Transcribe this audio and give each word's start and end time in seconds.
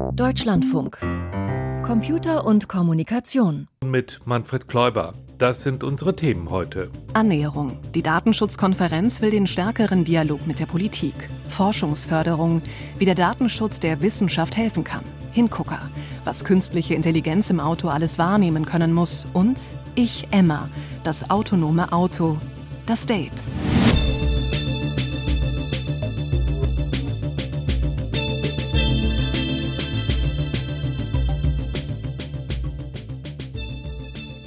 Deutschlandfunk. 0.00 0.98
Computer 1.84 2.46
und 2.46 2.68
Kommunikation. 2.68 3.68
Mit 3.84 4.20
Manfred 4.24 4.66
Kläuber. 4.66 5.14
Das 5.36 5.62
sind 5.62 5.84
unsere 5.84 6.16
Themen 6.16 6.48
heute. 6.48 6.90
Annäherung. 7.12 7.78
Die 7.94 8.02
Datenschutzkonferenz 8.02 9.20
will 9.20 9.30
den 9.30 9.46
stärkeren 9.46 10.04
Dialog 10.04 10.46
mit 10.46 10.58
der 10.58 10.66
Politik. 10.66 11.14
Forschungsförderung, 11.48 12.62
wie 12.98 13.04
der 13.04 13.14
Datenschutz 13.14 13.78
der 13.78 14.00
Wissenschaft 14.00 14.56
helfen 14.56 14.84
kann. 14.84 15.04
Hingucker, 15.32 15.90
was 16.24 16.44
künstliche 16.44 16.94
Intelligenz 16.94 17.50
im 17.50 17.60
Auto 17.60 17.88
alles 17.88 18.18
wahrnehmen 18.18 18.64
können 18.64 18.92
muss. 18.92 19.26
Und 19.34 19.58
Ich 19.94 20.26
Emma, 20.30 20.68
das 21.04 21.30
autonome 21.30 21.92
Auto. 21.92 22.38
Das 22.86 23.06
Date. 23.06 23.42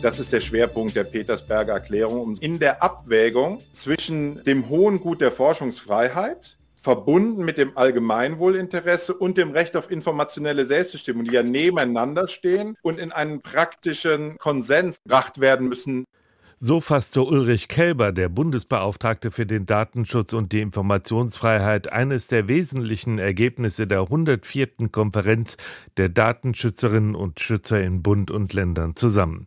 Das 0.03 0.19
ist 0.19 0.33
der 0.33 0.41
Schwerpunkt 0.41 0.97
der 0.97 1.05
Petersberger 1.05 1.71
Erklärung. 1.71 2.35
In 2.41 2.59
der 2.59 2.83
Abwägung 2.83 3.63
zwischen 3.73 4.43
dem 4.43 4.67
hohen 4.67 4.99
Gut 4.99 5.21
der 5.21 5.31
Forschungsfreiheit, 5.31 6.57
verbunden 6.75 7.45
mit 7.45 7.57
dem 7.57 7.77
Allgemeinwohlinteresse 7.77 9.13
und 9.13 9.37
dem 9.37 9.51
Recht 9.51 9.77
auf 9.77 9.89
informationelle 9.89 10.65
Selbstbestimmung, 10.65 11.23
die 11.23 11.31
ja 11.31 11.41
nebeneinander 11.41 12.27
stehen 12.27 12.75
und 12.81 12.99
in 12.99 13.13
einen 13.13 13.41
praktischen 13.41 14.37
Konsens 14.39 14.97
gebracht 15.05 15.39
werden 15.39 15.69
müssen, 15.69 16.03
so 16.65 16.79
fasste 16.79 17.21
Ulrich 17.21 17.67
Kelber, 17.67 18.13
der 18.13 18.29
Bundesbeauftragte 18.29 19.31
für 19.31 19.45
den 19.45 19.65
Datenschutz 19.65 20.31
und 20.31 20.53
die 20.53 20.61
Informationsfreiheit, 20.61 21.91
eines 21.91 22.27
der 22.27 22.47
wesentlichen 22.47 23.19
Ergebnisse 23.19 23.85
der 23.85 24.03
104. 24.03 24.87
Konferenz 24.89 25.57
der 25.97 26.07
Datenschützerinnen 26.07 27.15
und 27.15 27.41
Schützer 27.41 27.83
in 27.83 28.01
Bund 28.01 28.31
und 28.31 28.53
Ländern 28.53 28.95
zusammen. 28.95 29.45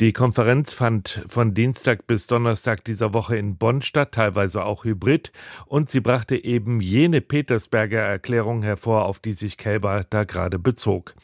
Die 0.00 0.12
Konferenz 0.12 0.74
fand 0.74 1.24
von 1.26 1.54
Dienstag 1.54 2.06
bis 2.06 2.26
Donnerstag 2.26 2.84
dieser 2.84 3.14
Woche 3.14 3.38
in 3.38 3.56
Bonn 3.56 3.80
statt, 3.80 4.12
teilweise 4.12 4.62
auch 4.62 4.84
hybrid, 4.84 5.32
und 5.64 5.88
sie 5.88 6.00
brachte 6.00 6.44
eben 6.44 6.82
jene 6.82 7.22
Petersberger 7.22 8.00
Erklärung 8.00 8.62
hervor, 8.62 9.06
auf 9.06 9.18
die 9.18 9.32
sich 9.32 9.56
Kelber 9.56 10.04
da 10.10 10.24
gerade 10.24 10.58
bezog. 10.58 11.14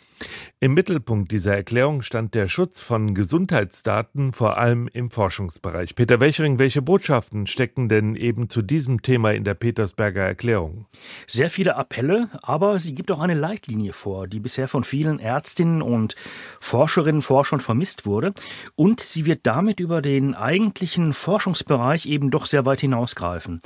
Im 0.61 0.75
Mittelpunkt 0.75 1.33
dieser 1.33 1.56
Erklärung 1.56 2.03
stand 2.03 2.34
der 2.34 2.48
Schutz 2.48 2.81
von 2.81 3.14
Gesundheitsdaten, 3.14 4.33
vor 4.33 4.56
allem 4.56 4.89
im 4.92 5.11
Forschungsbereich. 5.11 5.95
Peter 5.95 6.20
Welchering, 6.20 6.59
welche 6.59 6.81
Botschaften 6.81 7.47
stecken 7.47 7.89
denn 7.89 8.14
eben 8.14 8.48
zu 8.48 8.62
diesem 8.62 9.03
Thema 9.03 9.33
in 9.33 9.44
der 9.44 9.55
Petersberger 9.55 10.22
Erklärung? 10.22 10.87
Sehr 11.27 11.50
viele 11.50 11.77
Appelle, 11.77 12.31
aber 12.42 12.78
sie 12.78 12.94
gibt 12.94 13.11
auch 13.11 13.20
eine 13.20 13.34
Leitlinie 13.34 13.92
vor, 13.92 14.27
die 14.28 14.41
bisher 14.41 14.69
von 14.69 14.84
vielen 14.84 15.19
Ärztinnen 15.19 15.83
und 15.83 16.14
Forscherinnen 16.61 17.17
und 17.17 17.22
Forschern 17.22 17.61
vermisst 17.61 18.06
wurde. 18.06 18.33
Und 18.75 19.00
sie 19.00 19.27
wird 19.27 19.41
damit 19.47 19.81
über 19.81 20.03
den 20.03 20.34
eigentlichen 20.34 21.12
Forschungsbereich 21.12 22.06
eben 22.06 22.31
doch 22.31 22.47
sehr 22.47 22.67
weit 22.67 22.81
hinausgreifen. 22.81 23.61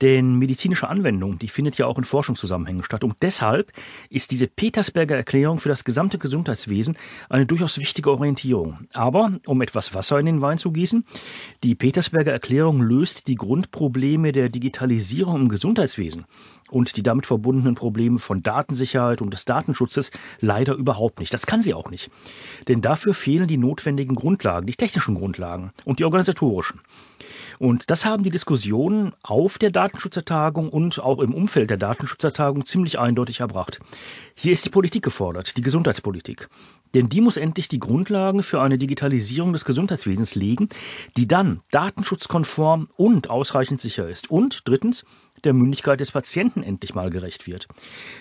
Denn 0.00 0.36
medizinische 0.38 0.88
Anwendung, 0.88 1.38
die 1.38 1.48
findet 1.48 1.78
ja 1.78 1.86
auch 1.86 1.98
in 1.98 2.04
Forschungszusammenhängen 2.04 2.84
statt. 2.84 3.04
Und 3.04 3.16
deshalb 3.22 3.72
ist 4.08 4.30
diese 4.30 4.46
Petersberger 4.46 5.16
Erklärung 5.16 5.58
für 5.58 5.68
das 5.68 5.84
gesamte 5.92 6.16
Gesundheitswesen 6.16 6.96
eine 7.28 7.44
durchaus 7.44 7.78
wichtige 7.78 8.10
Orientierung. 8.10 8.88
Aber, 8.94 9.38
um 9.46 9.60
etwas 9.60 9.92
Wasser 9.92 10.18
in 10.18 10.24
den 10.24 10.40
Wein 10.40 10.56
zu 10.56 10.72
gießen, 10.72 11.04
die 11.62 11.74
Petersberger 11.74 12.32
Erklärung 12.32 12.80
löst 12.80 13.28
die 13.28 13.34
Grundprobleme 13.34 14.32
der 14.32 14.48
Digitalisierung 14.48 15.42
im 15.42 15.48
Gesundheitswesen 15.50 16.24
und 16.70 16.96
die 16.96 17.02
damit 17.02 17.26
verbundenen 17.26 17.74
Probleme 17.74 18.18
von 18.18 18.40
Datensicherheit 18.40 19.20
und 19.20 19.34
des 19.34 19.44
Datenschutzes 19.44 20.12
leider 20.40 20.72
überhaupt 20.72 21.20
nicht. 21.20 21.34
Das 21.34 21.44
kann 21.44 21.60
sie 21.60 21.74
auch 21.74 21.90
nicht. 21.90 22.10
Denn 22.68 22.80
dafür 22.80 23.12
fehlen 23.12 23.46
die 23.46 23.58
notwendigen 23.58 24.14
Grundlagen, 24.14 24.66
die 24.66 24.74
technischen 24.74 25.14
Grundlagen 25.14 25.72
und 25.84 25.98
die 25.98 26.04
organisatorischen. 26.06 26.80
Und 27.62 27.92
das 27.92 28.04
haben 28.04 28.24
die 28.24 28.32
Diskussionen 28.32 29.12
auf 29.22 29.56
der 29.56 29.70
Datenschutzertagung 29.70 30.68
und 30.68 30.98
auch 30.98 31.20
im 31.20 31.32
Umfeld 31.32 31.70
der 31.70 31.76
Datenschutzertagung 31.76 32.66
ziemlich 32.66 32.98
eindeutig 32.98 33.38
erbracht. 33.38 33.78
Hier 34.34 34.52
ist 34.52 34.64
die 34.64 34.68
Politik 34.68 35.04
gefordert, 35.04 35.56
die 35.56 35.62
Gesundheitspolitik. 35.62 36.48
Denn 36.92 37.08
die 37.08 37.20
muss 37.20 37.36
endlich 37.36 37.68
die 37.68 37.78
Grundlagen 37.78 38.42
für 38.42 38.60
eine 38.60 38.78
Digitalisierung 38.78 39.52
des 39.52 39.64
Gesundheitswesens 39.64 40.34
legen, 40.34 40.70
die 41.16 41.28
dann 41.28 41.60
datenschutzkonform 41.70 42.88
und 42.96 43.30
ausreichend 43.30 43.80
sicher 43.80 44.08
ist. 44.08 44.28
Und 44.28 44.62
drittens, 44.66 45.04
der 45.44 45.52
Mündigkeit 45.52 46.00
des 46.00 46.10
Patienten 46.10 46.64
endlich 46.64 46.96
mal 46.96 47.10
gerecht 47.10 47.46
wird. 47.46 47.68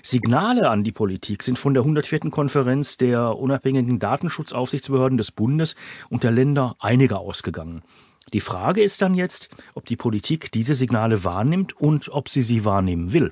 Signale 0.03 0.69
an 0.69 0.84
die 0.84 0.91
Politik 0.91 1.41
sind 1.41 1.58
von 1.58 1.73
der 1.73 1.81
104. 1.81 2.29
Konferenz 2.29 2.96
der 2.97 3.35
unabhängigen 3.35 3.97
Datenschutzaufsichtsbehörden 3.97 5.18
des 5.18 5.31
Bundes 5.31 5.75
und 6.09 6.23
der 6.23 6.31
Länder 6.31 6.75
einige 6.78 7.18
ausgegangen. 7.18 7.81
Die 8.34 8.42
Frage 8.42 8.82
ist 8.82 9.02
dann 9.02 9.14
jetzt, 9.14 9.50
ob 9.74 9.86
die 9.86 9.98
Politik 9.98 10.52
diese 10.52 10.76
Signale 10.76 11.24
wahrnimmt 11.24 11.74
und 11.80 12.09
ob 12.09 12.30
sie 12.30 12.42
sie 12.42 12.64
wahrnehmen 12.64 13.14
will. 13.14 13.32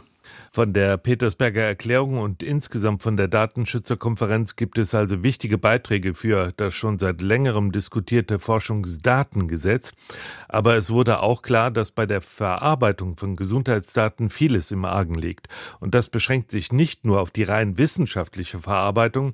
Von 0.52 0.74
der 0.74 0.98
Petersberger 0.98 1.64
Erklärung 1.64 2.20
und 2.20 2.44
insgesamt 2.44 3.04
von 3.04 3.18
der 3.18 3.28
Datenschützerkonferenz 3.28 4.56
gibt 4.56 4.78
es 4.78 4.94
also 4.94 5.24
wichtige 5.24 5.58
Beiträge 5.58 6.14
für 6.14 6.54
das 6.58 6.74
schon 6.74 7.00
seit 7.00 7.22
längerem 7.22 7.72
diskutierte 7.72 8.40
Forschungsdatengesetz. 8.40 9.94
Aber 10.48 10.76
es 10.76 10.90
wurde 10.90 11.22
auch 11.22 11.42
klar, 11.42 11.72
dass 11.72 11.92
bei 11.92 12.06
der 12.06 12.22
Verarbeitung 12.22 13.18
von 13.18 13.36
Gesundheitsdaten 13.36 14.30
vieles 14.30 14.72
im 14.72 14.86
Argen 14.86 15.16
liegt. 15.16 15.48
Und 15.80 15.96
das 15.96 16.10
beschränkt 16.10 16.52
sich 16.52 16.72
nicht 16.72 17.06
nur 17.06 17.22
auf 17.22 17.32
die 17.32 17.44
rein 17.44 17.78
wissenschaftliche 17.78 18.60
Verarbeitung, 18.60 19.34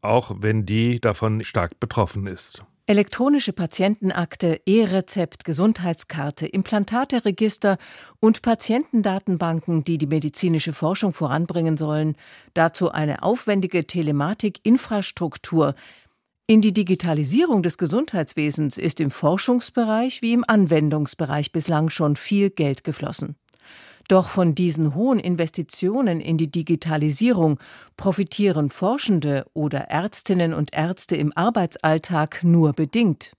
auch 0.00 0.36
wenn 0.40 0.66
die 0.66 1.00
davon 1.00 1.44
stark 1.44 1.80
betroffen 1.80 2.26
ist. 2.26 2.64
Elektronische 2.86 3.54
Patientenakte, 3.54 4.60
E-Rezept, 4.66 5.46
Gesundheitskarte, 5.46 6.46
Implantateregister 6.46 7.78
und 8.20 8.42
Patientendatenbanken, 8.42 9.84
die 9.84 9.96
die 9.96 10.06
medizinische 10.06 10.74
Forschung 10.74 11.14
voranbringen 11.14 11.78
sollen, 11.78 12.14
dazu 12.52 12.90
eine 12.90 13.22
aufwendige 13.22 13.86
Telematik-Infrastruktur. 13.86 15.74
In 16.46 16.60
die 16.60 16.74
Digitalisierung 16.74 17.62
des 17.62 17.78
Gesundheitswesens 17.78 18.76
ist 18.76 19.00
im 19.00 19.10
Forschungsbereich 19.10 20.20
wie 20.20 20.34
im 20.34 20.44
Anwendungsbereich 20.46 21.52
bislang 21.52 21.88
schon 21.88 22.16
viel 22.16 22.50
Geld 22.50 22.84
geflossen. 22.84 23.36
Doch 24.08 24.28
von 24.28 24.54
diesen 24.54 24.94
hohen 24.94 25.18
Investitionen 25.18 26.20
in 26.20 26.36
die 26.36 26.50
Digitalisierung 26.50 27.58
profitieren 27.96 28.70
Forschende 28.70 29.46
oder 29.54 29.90
Ärztinnen 29.90 30.52
und 30.52 30.74
Ärzte 30.74 31.16
im 31.16 31.32
Arbeitsalltag 31.34 32.44
nur 32.44 32.72
bedingt. 32.72 33.32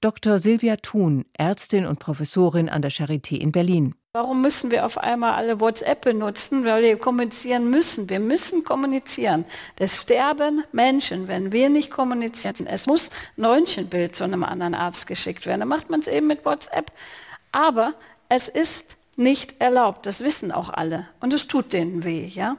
Dr. 0.00 0.40
Silvia 0.40 0.76
Thun, 0.76 1.26
Ärztin 1.34 1.86
und 1.86 2.00
Professorin 2.00 2.68
an 2.68 2.82
der 2.82 2.90
Charité 2.90 3.36
in 3.36 3.52
Berlin. 3.52 3.94
Warum 4.14 4.42
müssen 4.42 4.70
wir 4.70 4.84
auf 4.84 4.98
einmal 4.98 5.32
alle 5.32 5.60
WhatsApp 5.60 6.02
benutzen? 6.02 6.64
Weil 6.64 6.82
wir 6.82 6.98
kommunizieren 6.98 7.70
müssen. 7.70 8.10
Wir 8.10 8.20
müssen 8.20 8.62
kommunizieren. 8.64 9.46
Es 9.78 10.02
sterben 10.02 10.64
Menschen, 10.72 11.28
wenn 11.28 11.52
wir 11.52 11.70
nicht 11.70 11.90
kommunizieren. 11.90 12.66
Es 12.66 12.86
muss 12.86 13.10
ein 13.38 13.44
Röntgenbild 13.44 14.14
zu 14.14 14.24
einem 14.24 14.44
anderen 14.44 14.74
Arzt 14.74 15.06
geschickt 15.06 15.46
werden. 15.46 15.60
Dann 15.60 15.68
macht 15.68 15.88
man 15.88 16.00
es 16.00 16.08
eben 16.08 16.26
mit 16.26 16.44
WhatsApp. 16.44 16.92
Aber 17.52 17.94
es 18.28 18.48
ist 18.48 18.98
nicht 19.16 19.60
erlaubt. 19.60 20.06
Das 20.06 20.20
wissen 20.20 20.52
auch 20.52 20.70
alle. 20.70 21.06
Und 21.20 21.32
es 21.34 21.48
tut 21.48 21.72
denen 21.72 22.04
weh. 22.04 22.26
Ja? 22.26 22.56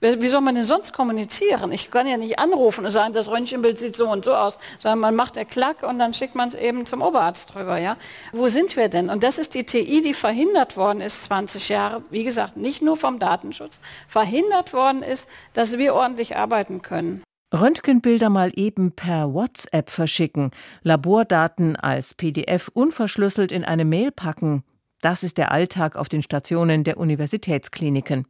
Wie 0.00 0.28
soll 0.28 0.42
man 0.42 0.54
denn 0.54 0.64
sonst 0.64 0.92
kommunizieren? 0.92 1.72
Ich 1.72 1.90
kann 1.90 2.06
ja 2.06 2.18
nicht 2.18 2.38
anrufen 2.38 2.84
und 2.84 2.90
sagen, 2.90 3.14
das 3.14 3.30
Röntgenbild 3.30 3.78
sieht 3.78 3.96
so 3.96 4.08
und 4.10 4.26
so 4.26 4.34
aus, 4.34 4.58
sondern 4.78 5.00
man 5.00 5.16
macht 5.16 5.36
der 5.36 5.46
Klack 5.46 5.82
und 5.82 5.98
dann 5.98 6.12
schickt 6.12 6.34
man 6.34 6.48
es 6.48 6.54
eben 6.54 6.84
zum 6.84 7.00
Oberarzt 7.00 7.54
drüber. 7.54 7.78
Ja? 7.78 7.96
Wo 8.32 8.48
sind 8.48 8.76
wir 8.76 8.90
denn? 8.90 9.08
Und 9.08 9.24
das 9.24 9.38
ist 9.38 9.54
die 9.54 9.64
TI, 9.64 10.02
die 10.02 10.12
verhindert 10.12 10.76
worden 10.76 11.00
ist 11.00 11.24
20 11.24 11.70
Jahre, 11.70 12.02
wie 12.10 12.24
gesagt, 12.24 12.58
nicht 12.58 12.82
nur 12.82 12.98
vom 12.98 13.18
Datenschutz, 13.18 13.80
verhindert 14.06 14.74
worden 14.74 15.02
ist, 15.02 15.28
dass 15.54 15.78
wir 15.78 15.94
ordentlich 15.94 16.36
arbeiten 16.36 16.82
können. 16.82 17.22
Röntgenbilder 17.54 18.28
mal 18.28 18.52
eben 18.54 18.92
per 18.92 19.32
WhatsApp 19.32 19.88
verschicken, 19.88 20.50
Labordaten 20.82 21.74
als 21.74 22.14
PDF 22.14 22.68
unverschlüsselt 22.74 23.50
in 23.50 23.64
eine 23.64 23.84
Mail 23.86 24.10
packen, 24.10 24.62
das 25.06 25.22
ist 25.22 25.38
der 25.38 25.52
Alltag 25.52 25.94
auf 25.94 26.08
den 26.08 26.20
Stationen 26.20 26.82
der 26.82 26.96
Universitätskliniken. 26.96 28.26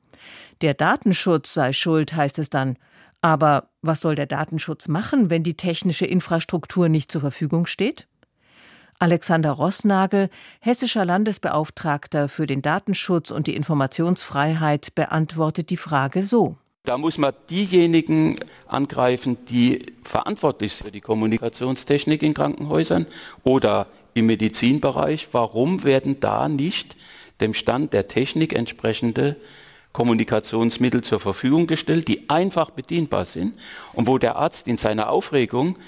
Der 0.61 0.75
Datenschutz 0.75 1.55
sei 1.55 1.73
schuld, 1.73 2.15
heißt 2.15 2.39
es 2.39 2.51
dann. 2.51 2.77
Aber 3.23 3.71
was 3.81 4.03
soll 4.03 4.15
der 4.15 4.27
Datenschutz 4.27 4.87
machen, 4.87 5.31
wenn 5.31 5.43
die 5.43 5.57
technische 5.57 6.05
Infrastruktur 6.05 6.91
nicht 6.91 7.11
zur 7.11 7.23
Verfügung 7.23 7.65
steht? 7.65 8.07
Alexander 8.99 9.53
Rossnagel, 9.53 10.29
hessischer 10.61 11.07
Landesbeauftragter 11.07 12.29
für 12.29 12.47
den 12.47 12.61
Datenschutz 12.61 13.31
und 13.31 13.47
die 13.47 13.57
Informationsfreiheit, 13.57 14.95
beantwortet 14.95 15.71
die 15.71 15.79
Frage 15.79 16.25
so. 16.25 16.59
Da 16.85 16.99
muss 16.99 17.17
man 17.17 17.33
diejenigen 17.49 18.39
angreifen, 18.67 19.39
die 19.47 19.95
verantwortlich 20.05 20.75
sind 20.75 20.89
für 20.89 20.93
die 20.93 21.01
Kommunikationstechnik 21.01 22.23
in 22.23 22.35
Krankenhäusern 22.35 23.07
oder 23.45 23.87
im 24.17 24.27
Medizinbereich. 24.27 25.29
Warum 25.33 25.85
werden 25.85 26.21
da 26.21 26.49
nicht 26.49 26.97
dem 27.41 27.55
Stand 27.55 27.93
der 27.93 28.09
Technik 28.09 28.55
entsprechende 28.55 29.37
Kommunikationsmittel 29.93 31.03
zur 31.03 31.21
Verfügung 31.21 31.67
gestellt, 31.67 32.09
die 32.09 32.29
einfach 32.29 32.71
bedienbar 32.71 33.25
sind 33.25 33.55
und 33.93 34.07
wo 34.07 34.19
der 34.19 34.37
Arzt 34.37 34.69
in 34.69 34.77
seiner 34.77 35.11
Aufregung, 35.11 35.79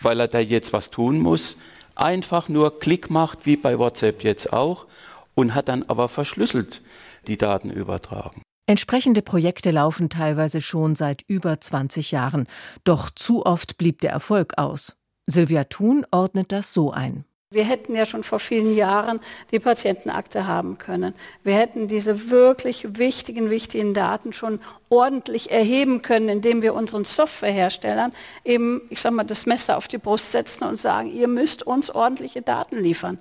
weil 0.00 0.20
er 0.20 0.28
da 0.28 0.38
jetzt 0.38 0.72
was 0.72 0.90
tun 0.90 1.20
muss, 1.20 1.56
einfach 1.94 2.48
nur 2.48 2.80
Klick 2.80 3.10
macht, 3.10 3.46
wie 3.46 3.56
bei 3.56 3.78
WhatsApp 3.78 4.24
jetzt 4.24 4.52
auch, 4.52 4.86
und 5.34 5.54
hat 5.54 5.68
dann 5.68 5.84
aber 5.84 6.08
verschlüsselt 6.08 6.82
die 7.26 7.36
Daten 7.36 7.70
übertragen. 7.70 8.42
Entsprechende 8.66 9.22
Projekte 9.22 9.70
laufen 9.70 10.10
teilweise 10.10 10.60
schon 10.60 10.94
seit 10.94 11.22
über 11.26 11.60
20 11.60 12.12
Jahren. 12.12 12.46
Doch 12.84 13.10
zu 13.10 13.44
oft 13.44 13.78
blieb 13.78 14.00
der 14.00 14.12
Erfolg 14.12 14.58
aus. 14.58 14.96
Silvia 15.26 15.64
Thun 15.64 16.06
ordnet 16.10 16.52
das 16.52 16.72
so 16.72 16.90
ein. 16.90 17.24
Wir 17.52 17.64
hätten 17.64 17.96
ja 17.96 18.06
schon 18.06 18.22
vor 18.22 18.38
vielen 18.38 18.76
Jahren 18.76 19.18
die 19.50 19.58
Patientenakte 19.58 20.46
haben 20.46 20.78
können. 20.78 21.16
Wir 21.42 21.54
hätten 21.54 21.88
diese 21.88 22.30
wirklich 22.30 22.96
wichtigen, 22.96 23.50
wichtigen 23.50 23.92
Daten 23.92 24.32
schon 24.32 24.60
ordentlich 24.88 25.50
erheben 25.50 26.00
können, 26.00 26.28
indem 26.28 26.62
wir 26.62 26.74
unseren 26.74 27.04
Softwareherstellern 27.04 28.12
eben, 28.44 28.82
ich 28.88 29.00
sag 29.00 29.14
mal, 29.14 29.24
das 29.24 29.46
Messer 29.46 29.78
auf 29.78 29.88
die 29.88 29.98
Brust 29.98 30.30
setzen 30.30 30.62
und 30.62 30.78
sagen, 30.78 31.10
ihr 31.10 31.26
müsst 31.26 31.64
uns 31.64 31.90
ordentliche 31.90 32.40
Daten 32.40 32.78
liefern. 32.78 33.18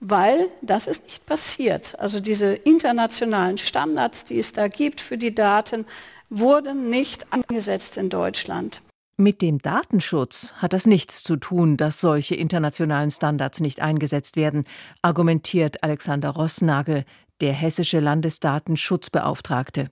Weil 0.00 0.48
das 0.62 0.86
ist 0.86 1.04
nicht 1.04 1.26
passiert. 1.26 1.98
Also 2.00 2.18
diese 2.18 2.54
internationalen 2.54 3.58
Standards, 3.58 4.24
die 4.24 4.38
es 4.38 4.54
da 4.54 4.68
gibt 4.68 5.02
für 5.02 5.18
die 5.18 5.34
Daten, 5.34 5.84
wurden 6.30 6.88
nicht 6.88 7.26
angesetzt 7.30 7.98
in 7.98 8.08
Deutschland. 8.08 8.80
Mit 9.20 9.42
dem 9.42 9.58
Datenschutz 9.58 10.54
hat 10.54 10.72
das 10.72 10.86
nichts 10.86 11.22
zu 11.22 11.36
tun, 11.36 11.76
dass 11.76 12.00
solche 12.00 12.34
internationalen 12.34 13.10
Standards 13.10 13.60
nicht 13.60 13.80
eingesetzt 13.80 14.34
werden, 14.34 14.64
argumentiert 15.02 15.82
Alexander 15.82 16.30
Rossnagel, 16.30 17.04
der 17.42 17.52
hessische 17.52 18.00
Landesdatenschutzbeauftragte. 18.00 19.90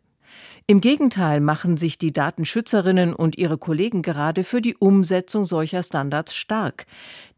Im 0.71 0.83
Gegenteil 0.83 1.41
machen 1.41 1.79
sich 1.79 1.97
die 1.97 2.13
Datenschützerinnen 2.13 3.15
und 3.15 3.39
ihre 3.39 3.57
Kollegen 3.57 4.03
gerade 4.03 4.45
für 4.45 4.61
die 4.61 4.77
Umsetzung 4.77 5.47
solcher 5.47 5.83
Standards 5.83 6.35
stark. 6.35 6.85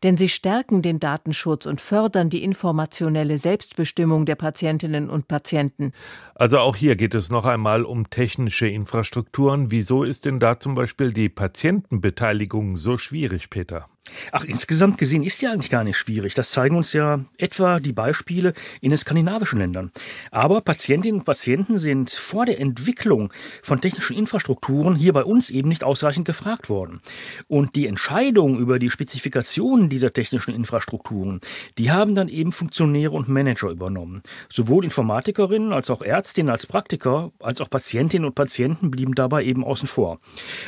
Denn 0.02 0.16
sie 0.16 0.28
stärken 0.28 0.82
den 0.82 0.98
Datenschutz 0.98 1.64
und 1.66 1.80
fördern 1.80 2.28
die 2.28 2.42
informationelle 2.42 3.38
Selbstbestimmung 3.38 4.26
der 4.26 4.34
Patientinnen 4.34 5.08
und 5.08 5.28
Patienten. 5.28 5.92
Also 6.34 6.58
auch 6.58 6.74
hier 6.74 6.96
geht 6.96 7.14
es 7.14 7.30
noch 7.30 7.44
einmal 7.44 7.84
um 7.84 8.10
technische 8.10 8.66
Infrastrukturen. 8.66 9.70
Wieso 9.70 10.02
ist 10.02 10.24
denn 10.24 10.40
da 10.40 10.58
zum 10.58 10.74
Beispiel 10.74 11.12
die 11.12 11.28
Patientenbeteiligung 11.28 12.74
so 12.74 12.98
schwierig, 12.98 13.48
Peter? 13.48 13.86
Ach, 14.32 14.44
insgesamt 14.44 14.98
gesehen 14.98 15.22
ist 15.22 15.42
ja 15.42 15.52
eigentlich 15.52 15.70
gar 15.70 15.84
nicht 15.84 15.96
schwierig. 15.96 16.34
Das 16.34 16.50
zeigen 16.50 16.76
uns 16.76 16.92
ja 16.92 17.20
etwa 17.38 17.80
die 17.80 17.92
Beispiele 17.92 18.54
in 18.80 18.90
den 18.90 18.98
skandinavischen 18.98 19.58
Ländern. 19.58 19.92
Aber 20.30 20.60
Patientinnen 20.60 21.20
und 21.20 21.24
Patienten 21.24 21.78
sind 21.78 22.10
vor 22.10 22.46
der 22.46 22.60
Entwicklung 22.60 23.19
von 23.62 23.81
technischen 23.81 24.17
Infrastrukturen 24.17 24.96
hier 24.96 25.12
bei 25.12 25.25
uns 25.25 25.50
eben 25.50 25.69
nicht 25.69 25.84
ausreichend 25.84 26.25
gefragt 26.25 26.69
worden. 26.69 27.00
Und 27.49 27.76
die 27.76 27.87
Entscheidung 27.87 28.58
über 28.58 28.78
die 28.78 28.90
Spezifikationen 28.90 29.88
dieser 29.88 30.12
technischen 30.12 30.55
Infrastrukturen, 30.55 31.40
die 31.76 31.90
haben 31.90 32.14
dann 32.14 32.28
eben 32.28 32.52
Funktionäre 32.52 33.12
und 33.12 33.28
Manager 33.28 33.69
übernommen. 33.69 34.22
Sowohl 34.49 34.84
Informatikerinnen 34.84 35.72
als 35.72 35.90
auch 35.90 36.02
Ärztinnen 36.02 36.50
als 36.50 36.67
Praktiker 36.67 37.32
als 37.40 37.61
auch 37.61 37.70
Patientinnen 37.70 38.26
und 38.26 38.34
Patienten 38.34 38.90
blieben 38.90 39.14
dabei 39.14 39.44
eben 39.44 39.64
außen 39.64 39.88
vor. 39.88 40.20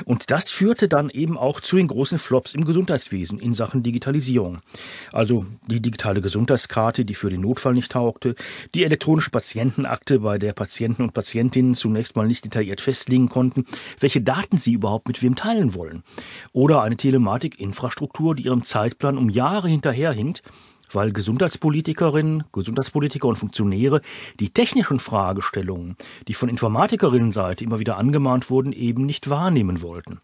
Und 0.04 0.30
das 0.30 0.50
führte 0.50 0.88
dann 0.88 1.10
eben 1.10 1.38
auch 1.38 1.60
zu 1.60 1.76
den 1.76 1.88
großen 1.88 2.18
Flops 2.18 2.54
im 2.54 2.64
Gesundheitswesen 2.64 3.38
in 3.38 3.54
Sachen 3.54 3.82
Digitalisierung. 3.82 4.60
Also 5.12 5.46
die 5.66 5.80
digitale 5.80 6.20
Gesundheitskarte, 6.20 7.04
die 7.04 7.14
für 7.14 7.30
den 7.30 7.40
Notfall 7.40 7.74
nicht 7.74 7.92
taugte, 7.92 8.34
die 8.74 8.84
elektronische 8.84 9.30
Patientenakte, 9.30 10.20
bei 10.20 10.38
der 10.38 10.52
Patienten 10.52 11.02
und 11.02 11.14
Patientinnen 11.14 11.74
zunächst 11.74 12.16
mal 12.16 12.26
nicht 12.26 12.41
detailliert 12.44 12.80
festlegen 12.80 13.28
konnten, 13.28 13.64
welche 13.98 14.20
Daten 14.20 14.58
sie 14.58 14.72
überhaupt 14.72 15.08
mit 15.08 15.22
wem 15.22 15.36
teilen 15.36 15.74
wollen. 15.74 16.02
Oder 16.52 16.82
eine 16.82 16.96
Telematikinfrastruktur, 16.96 18.34
die 18.34 18.44
ihrem 18.44 18.64
Zeitplan 18.64 19.18
um 19.18 19.28
Jahre 19.28 19.68
hinterherhinkt, 19.68 20.42
weil 20.94 21.12
Gesundheitspolitikerinnen, 21.12 22.44
Gesundheitspolitiker 22.52 23.28
und 23.28 23.36
Funktionäre 23.36 24.02
die 24.40 24.50
technischen 24.50 24.98
Fragestellungen, 24.98 25.96
die 26.28 26.34
von 26.34 26.48
Informatikerinnenseite 26.48 27.64
immer 27.64 27.78
wieder 27.78 27.96
angemahnt 27.96 28.50
wurden, 28.50 28.72
eben 28.72 29.06
nicht 29.06 29.30
wahrnehmen 29.30 29.82
wollten. 29.82 30.20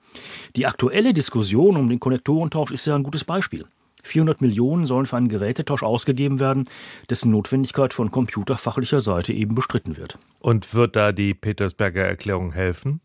Die 0.56 0.66
aktuelle 0.66 1.12
Diskussion 1.12 1.76
um 1.76 1.88
den 1.88 2.00
Konnektorentausch 2.00 2.70
ist 2.70 2.86
ja 2.86 2.94
ein 2.94 3.02
gutes 3.02 3.24
Beispiel. 3.24 3.66
400 4.08 4.40
Millionen 4.40 4.86
sollen 4.86 5.06
für 5.06 5.16
einen 5.16 5.28
Gerätetausch 5.28 5.82
ausgegeben 5.82 6.40
werden, 6.40 6.68
dessen 7.08 7.30
Notwendigkeit 7.30 7.94
von 7.94 8.10
computerfachlicher 8.10 9.00
Seite 9.00 9.32
eben 9.32 9.54
bestritten 9.54 9.96
wird. 9.96 10.18
Und 10.40 10.74
wird 10.74 10.96
da 10.96 11.12
die 11.12 11.34
Petersberger 11.34 12.04
Erklärung 12.04 12.52
helfen? 12.52 13.00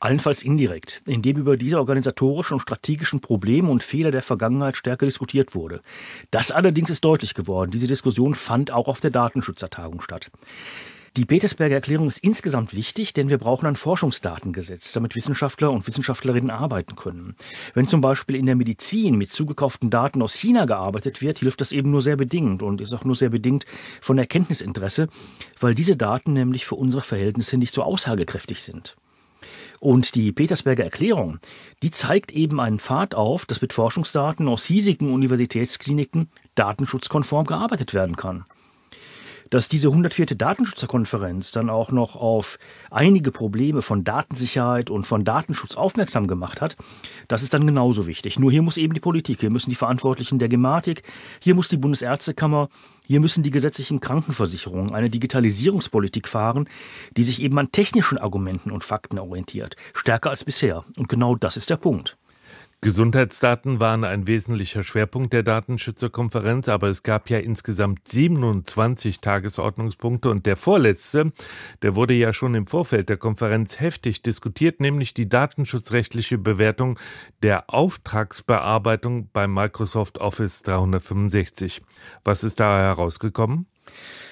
Allenfalls 0.00 0.42
indirekt, 0.42 1.02
indem 1.06 1.38
über 1.38 1.56
diese 1.56 1.78
organisatorischen 1.78 2.54
und 2.54 2.60
strategischen 2.60 3.20
Probleme 3.20 3.70
und 3.70 3.82
Fehler 3.82 4.10
der 4.10 4.22
Vergangenheit 4.22 4.76
stärker 4.76 5.06
diskutiert 5.06 5.54
wurde. 5.54 5.80
Das 6.30 6.50
allerdings 6.50 6.90
ist 6.90 7.04
deutlich 7.04 7.34
geworden. 7.34 7.70
Diese 7.70 7.86
Diskussion 7.86 8.34
fand 8.34 8.70
auch 8.70 8.88
auf 8.88 9.00
der 9.00 9.10
Datenschutzertagung 9.10 10.00
statt. 10.00 10.30
Die 11.16 11.24
Petersberger 11.24 11.76
Erklärung 11.76 12.08
ist 12.08 12.18
insgesamt 12.18 12.76
wichtig, 12.76 13.14
denn 13.14 13.30
wir 13.30 13.38
brauchen 13.38 13.66
ein 13.66 13.76
Forschungsdatengesetz, 13.76 14.92
damit 14.92 15.16
Wissenschaftler 15.16 15.70
und 15.70 15.86
Wissenschaftlerinnen 15.86 16.50
arbeiten 16.50 16.94
können. 16.94 17.36
Wenn 17.72 17.88
zum 17.88 18.02
Beispiel 18.02 18.36
in 18.36 18.44
der 18.44 18.54
Medizin 18.54 19.16
mit 19.16 19.32
zugekauften 19.32 19.88
Daten 19.88 20.20
aus 20.20 20.34
China 20.34 20.66
gearbeitet 20.66 21.22
wird, 21.22 21.38
hilft 21.38 21.62
das 21.62 21.72
eben 21.72 21.90
nur 21.90 22.02
sehr 22.02 22.16
bedingt 22.16 22.62
und 22.62 22.82
ist 22.82 22.92
auch 22.92 23.04
nur 23.04 23.14
sehr 23.14 23.30
bedingt 23.30 23.64
von 24.02 24.18
Erkenntnisinteresse, 24.18 25.08
weil 25.58 25.74
diese 25.74 25.96
Daten 25.96 26.34
nämlich 26.34 26.66
für 26.66 26.74
unsere 26.74 27.02
Verhältnisse 27.02 27.56
nicht 27.56 27.72
so 27.72 27.82
aussagekräftig 27.82 28.62
sind. 28.62 28.94
Und 29.80 30.16
die 30.16 30.32
Petersberger 30.32 30.84
Erklärung, 30.84 31.38
die 31.82 31.92
zeigt 31.92 32.30
eben 32.32 32.60
einen 32.60 32.78
Pfad 32.78 33.14
auf, 33.14 33.46
dass 33.46 33.62
mit 33.62 33.72
Forschungsdaten 33.72 34.48
aus 34.48 34.66
hiesigen 34.66 35.10
Universitätskliniken 35.14 36.28
datenschutzkonform 36.56 37.46
gearbeitet 37.46 37.94
werden 37.94 38.16
kann. 38.16 38.44
Dass 39.50 39.68
diese 39.68 39.88
104. 39.88 40.26
Datenschutzerkonferenz 40.26 41.52
dann 41.52 41.70
auch 41.70 41.92
noch 41.92 42.16
auf 42.16 42.58
einige 42.90 43.30
Probleme 43.30 43.80
von 43.80 44.02
Datensicherheit 44.02 44.90
und 44.90 45.06
von 45.06 45.24
Datenschutz 45.24 45.76
aufmerksam 45.76 46.26
gemacht 46.26 46.60
hat, 46.60 46.76
das 47.28 47.42
ist 47.42 47.54
dann 47.54 47.66
genauso 47.66 48.06
wichtig. 48.06 48.38
Nur 48.38 48.50
hier 48.50 48.62
muss 48.62 48.76
eben 48.76 48.94
die 48.94 49.00
Politik, 49.00 49.40
hier 49.40 49.50
müssen 49.50 49.70
die 49.70 49.76
Verantwortlichen 49.76 50.38
der 50.38 50.48
Gematik, 50.48 51.04
hier 51.40 51.54
muss 51.54 51.68
die 51.68 51.76
Bundesärztekammer, 51.76 52.68
hier 53.06 53.20
müssen 53.20 53.44
die 53.44 53.50
gesetzlichen 53.52 54.00
Krankenversicherungen 54.00 54.94
eine 54.94 55.10
Digitalisierungspolitik 55.10 56.28
fahren, 56.28 56.68
die 57.16 57.22
sich 57.22 57.40
eben 57.40 57.58
an 57.58 57.70
technischen 57.70 58.18
Argumenten 58.18 58.72
und 58.72 58.82
Fakten 58.82 59.18
orientiert, 59.18 59.76
stärker 59.94 60.30
als 60.30 60.44
bisher. 60.44 60.84
Und 60.96 61.08
genau 61.08 61.36
das 61.36 61.56
ist 61.56 61.70
der 61.70 61.76
Punkt. 61.76 62.16
Gesundheitsdaten 62.86 63.80
waren 63.80 64.04
ein 64.04 64.28
wesentlicher 64.28 64.84
Schwerpunkt 64.84 65.32
der 65.32 65.42
Datenschützerkonferenz, 65.42 66.68
aber 66.68 66.86
es 66.86 67.02
gab 67.02 67.28
ja 67.28 67.38
insgesamt 67.38 68.06
27 68.06 69.20
Tagesordnungspunkte 69.20 70.30
und 70.30 70.46
der 70.46 70.56
vorletzte, 70.56 71.32
der 71.82 71.96
wurde 71.96 72.14
ja 72.14 72.32
schon 72.32 72.54
im 72.54 72.68
Vorfeld 72.68 73.08
der 73.08 73.16
Konferenz 73.16 73.80
heftig 73.80 74.22
diskutiert, 74.22 74.80
nämlich 74.80 75.14
die 75.14 75.28
datenschutzrechtliche 75.28 76.38
Bewertung 76.38 76.96
der 77.42 77.74
Auftragsbearbeitung 77.74 79.30
bei 79.32 79.48
Microsoft 79.48 80.18
Office 80.18 80.62
365. 80.62 81.82
Was 82.22 82.44
ist 82.44 82.60
da 82.60 82.78
herausgekommen? 82.78 83.66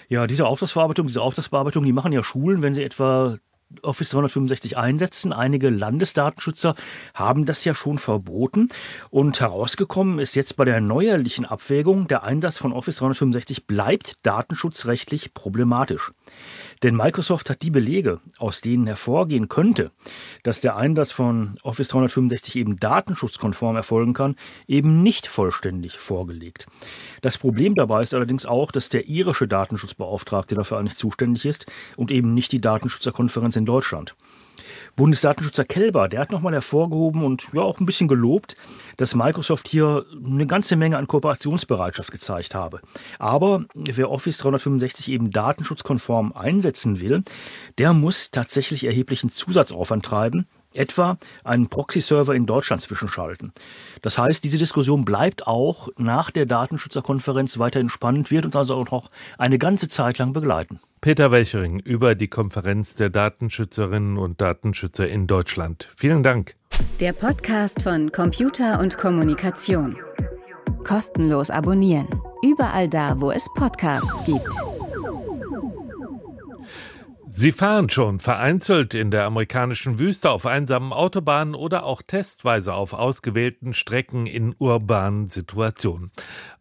Ja, 0.08 0.28
diese 0.28 0.46
Auftragsbearbeitung, 0.46 1.08
diese 1.08 1.22
Auftragsbearbeitung, 1.22 1.84
die 1.84 1.92
machen 1.92 2.12
ja 2.12 2.22
Schulen, 2.22 2.62
wenn 2.62 2.74
sie 2.74 2.84
etwa 2.84 3.36
Office 3.82 4.10
365 4.10 4.76
einsetzen. 4.76 5.32
Einige 5.32 5.70
Landesdatenschützer 5.70 6.74
haben 7.14 7.46
das 7.46 7.64
ja 7.64 7.74
schon 7.74 7.98
verboten. 7.98 8.68
Und 9.10 9.40
herausgekommen 9.40 10.18
ist 10.18 10.36
jetzt 10.36 10.56
bei 10.56 10.64
der 10.64 10.80
neuerlichen 10.80 11.44
Abwägung, 11.44 12.06
der 12.08 12.22
Einsatz 12.22 12.58
von 12.58 12.72
Office 12.72 12.96
365 12.96 13.66
bleibt 13.66 14.18
datenschutzrechtlich 14.22 15.34
problematisch. 15.34 16.12
Denn 16.84 16.96
Microsoft 16.96 17.48
hat 17.48 17.62
die 17.62 17.70
Belege, 17.70 18.20
aus 18.36 18.60
denen 18.60 18.86
hervorgehen 18.86 19.48
könnte, 19.48 19.90
dass 20.42 20.60
der 20.60 20.76
Einsatz 20.76 21.12
von 21.12 21.56
Office 21.62 21.88
365 21.88 22.56
eben 22.56 22.78
datenschutzkonform 22.78 23.74
erfolgen 23.74 24.12
kann, 24.12 24.36
eben 24.68 25.02
nicht 25.02 25.26
vollständig 25.26 25.96
vorgelegt. 25.96 26.66
Das 27.22 27.38
Problem 27.38 27.74
dabei 27.74 28.02
ist 28.02 28.12
allerdings 28.12 28.44
auch, 28.44 28.70
dass 28.70 28.90
der 28.90 29.08
irische 29.08 29.48
Datenschutzbeauftragte 29.48 30.54
dafür 30.54 30.76
eigentlich 30.76 30.98
zuständig 30.98 31.46
ist 31.46 31.64
und 31.96 32.10
eben 32.10 32.34
nicht 32.34 32.52
die 32.52 32.60
Datenschutzerkonferenz 32.60 33.56
in 33.56 33.64
Deutschland. 33.64 34.14
Bundesdatenschützer 34.96 35.64
Kelber, 35.64 36.08
der 36.08 36.20
hat 36.20 36.30
nochmal 36.30 36.52
hervorgehoben 36.52 37.24
und 37.24 37.48
ja 37.52 37.62
auch 37.62 37.80
ein 37.80 37.86
bisschen 37.86 38.08
gelobt, 38.08 38.56
dass 38.96 39.14
Microsoft 39.14 39.66
hier 39.68 40.04
eine 40.24 40.46
ganze 40.46 40.76
Menge 40.76 40.96
an 40.98 41.08
Kooperationsbereitschaft 41.08 42.12
gezeigt 42.12 42.54
habe. 42.54 42.80
Aber 43.18 43.64
wer 43.74 44.10
Office 44.10 44.38
365 44.38 45.10
eben 45.10 45.30
datenschutzkonform 45.30 46.32
einsetzen 46.32 47.00
will, 47.00 47.24
der 47.78 47.92
muss 47.92 48.30
tatsächlich 48.30 48.84
erheblichen 48.84 49.30
Zusatzaufwand 49.30 50.04
treiben 50.04 50.46
etwa 50.76 51.18
einen 51.44 51.68
Proxy-Server 51.68 52.34
in 52.34 52.46
Deutschland 52.46 52.82
zwischenschalten. 52.82 53.52
Das 54.02 54.18
heißt, 54.18 54.44
diese 54.44 54.58
Diskussion 54.58 55.04
bleibt 55.04 55.46
auch 55.46 55.88
nach 55.96 56.30
der 56.30 56.46
Datenschutzerkonferenz 56.46 57.58
weiterhin 57.58 57.88
spannend, 57.88 58.30
wird 58.30 58.46
uns 58.46 58.56
also 58.56 58.74
auch 58.74 58.90
noch 58.90 59.08
eine 59.38 59.58
ganze 59.58 59.88
Zeit 59.88 60.18
lang 60.18 60.32
begleiten. 60.32 60.80
Peter 61.00 61.30
Welchering 61.30 61.80
über 61.80 62.14
die 62.14 62.28
Konferenz 62.28 62.94
der 62.94 63.10
Datenschützerinnen 63.10 64.16
und 64.16 64.40
Datenschützer 64.40 65.08
in 65.08 65.26
Deutschland. 65.26 65.88
Vielen 65.94 66.22
Dank. 66.22 66.54
Der 67.00 67.12
Podcast 67.12 67.82
von 67.82 68.10
Computer 68.10 68.80
und 68.80 68.96
Kommunikation. 68.96 69.98
Kostenlos 70.84 71.50
abonnieren. 71.50 72.08
Überall 72.42 72.88
da, 72.88 73.20
wo 73.20 73.30
es 73.30 73.46
Podcasts 73.54 74.24
gibt. 74.24 74.48
Sie 77.36 77.50
fahren 77.50 77.90
schon 77.90 78.20
vereinzelt 78.20 78.94
in 78.94 79.10
der 79.10 79.24
amerikanischen 79.24 79.98
Wüste 79.98 80.30
auf 80.30 80.46
einsamen 80.46 80.92
Autobahnen 80.92 81.56
oder 81.56 81.82
auch 81.82 82.00
testweise 82.00 82.74
auf 82.74 82.92
ausgewählten 82.92 83.72
Strecken 83.72 84.26
in 84.26 84.54
urbanen 84.56 85.28
Situationen. 85.30 86.12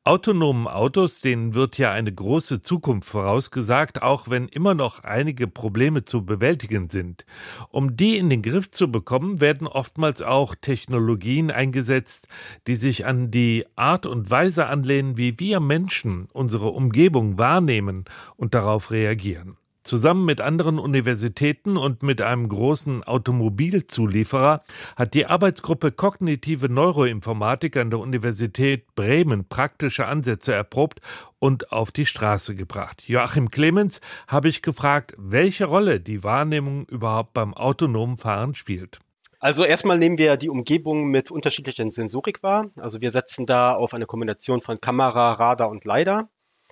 Autonomen 0.03 0.68
Autos, 0.68 1.22
denen 1.22 1.53
wird 1.53 1.77
ja 1.77 1.92
eine 1.92 2.12
große 2.12 2.63
Zukunft 2.63 3.08
vorausgesagt, 3.08 4.01
auch 4.01 4.32
wenn 4.32 4.48
immer 4.48 4.74
noch 4.74 5.03
einige 5.03 5.48
Probleme 5.48 6.06
zu 6.06 6.25
bewältigen 6.25 6.89
sind. 6.89 7.27
Um 7.70 7.96
die 7.96 8.18
in 8.18 8.32
den 8.32 8.42
Griff 8.42 8.72
zu 8.72 8.92
bekommen, 8.92 9.42
werden 9.42 9.68
oftmals 9.68 10.24
auch 10.24 10.56
Technologien 10.60 11.51
eingesetzt, 11.51 12.27
die 12.65 12.77
sich 12.77 13.06
an 13.06 13.30
die 13.30 13.63
Art 13.75 14.08
und 14.08 14.32
Weise 14.32 14.65
anlehnen, 14.65 15.18
wie 15.18 15.39
wir 15.39 15.60
Menschen 15.60 16.30
unsere 16.34 16.70
Umgebung 16.70 17.38
wahrnehmen 17.38 18.06
und 18.38 18.56
darauf 18.56 18.89
reagieren. 18.89 19.58
Zusammen 19.83 20.23
mit 20.23 20.39
anderen 20.39 20.79
Universitäten 20.79 21.75
und 21.75 22.03
mit 22.03 22.21
einem 22.21 22.47
großen 22.47 23.03
Automobilzulieferer 23.03 24.63
hat 24.95 25.13
die 25.13 25.25
Arbeitsgruppe 25.25 25.91
Kognitive 25.91 26.69
Neuroinformatik 26.69 27.75
an 27.75 27.89
der 27.89 27.99
Universität 27.99 28.95
Bremen 28.95 29.47
praktische 29.49 30.05
Ansätze 30.05 30.53
erprobt 30.53 31.01
und 31.39 31.73
auf 31.73 31.91
die 31.91 32.05
Straße 32.05 32.55
gebracht. 32.55 33.03
Joachim 33.07 33.51
Clemens 33.51 33.99
habe 34.27 34.47
ich 34.47 34.61
gefragt, 34.61 35.15
welche 35.17 35.65
Rolle 35.65 35.99
die 35.99 36.23
Wahrnehmung 36.23 36.85
überhaupt 36.85 37.33
beim 37.33 37.53
autonomen 37.53 38.15
Fahren 38.15 38.55
spielt. 38.55 39.01
Also 39.43 39.65
erstmal 39.65 39.97
nehmen 39.97 40.17
wir 40.17 40.37
die 40.37 40.47
Umgebung 40.47 41.07
mit 41.07 41.29
unterschiedlicher 41.29 41.83
Sensorik 41.91 42.41
wahr. 42.43 42.71
Also 42.77 43.01
wir 43.01 43.11
setzen 43.11 43.45
da 43.45 43.73
auf 43.73 43.93
eine 43.93 44.05
Kombination 44.05 44.61
von 44.61 44.79
Kamera, 44.79 45.33
Radar 45.33 45.69
und 45.69 45.83
LiDAR. 45.83 46.29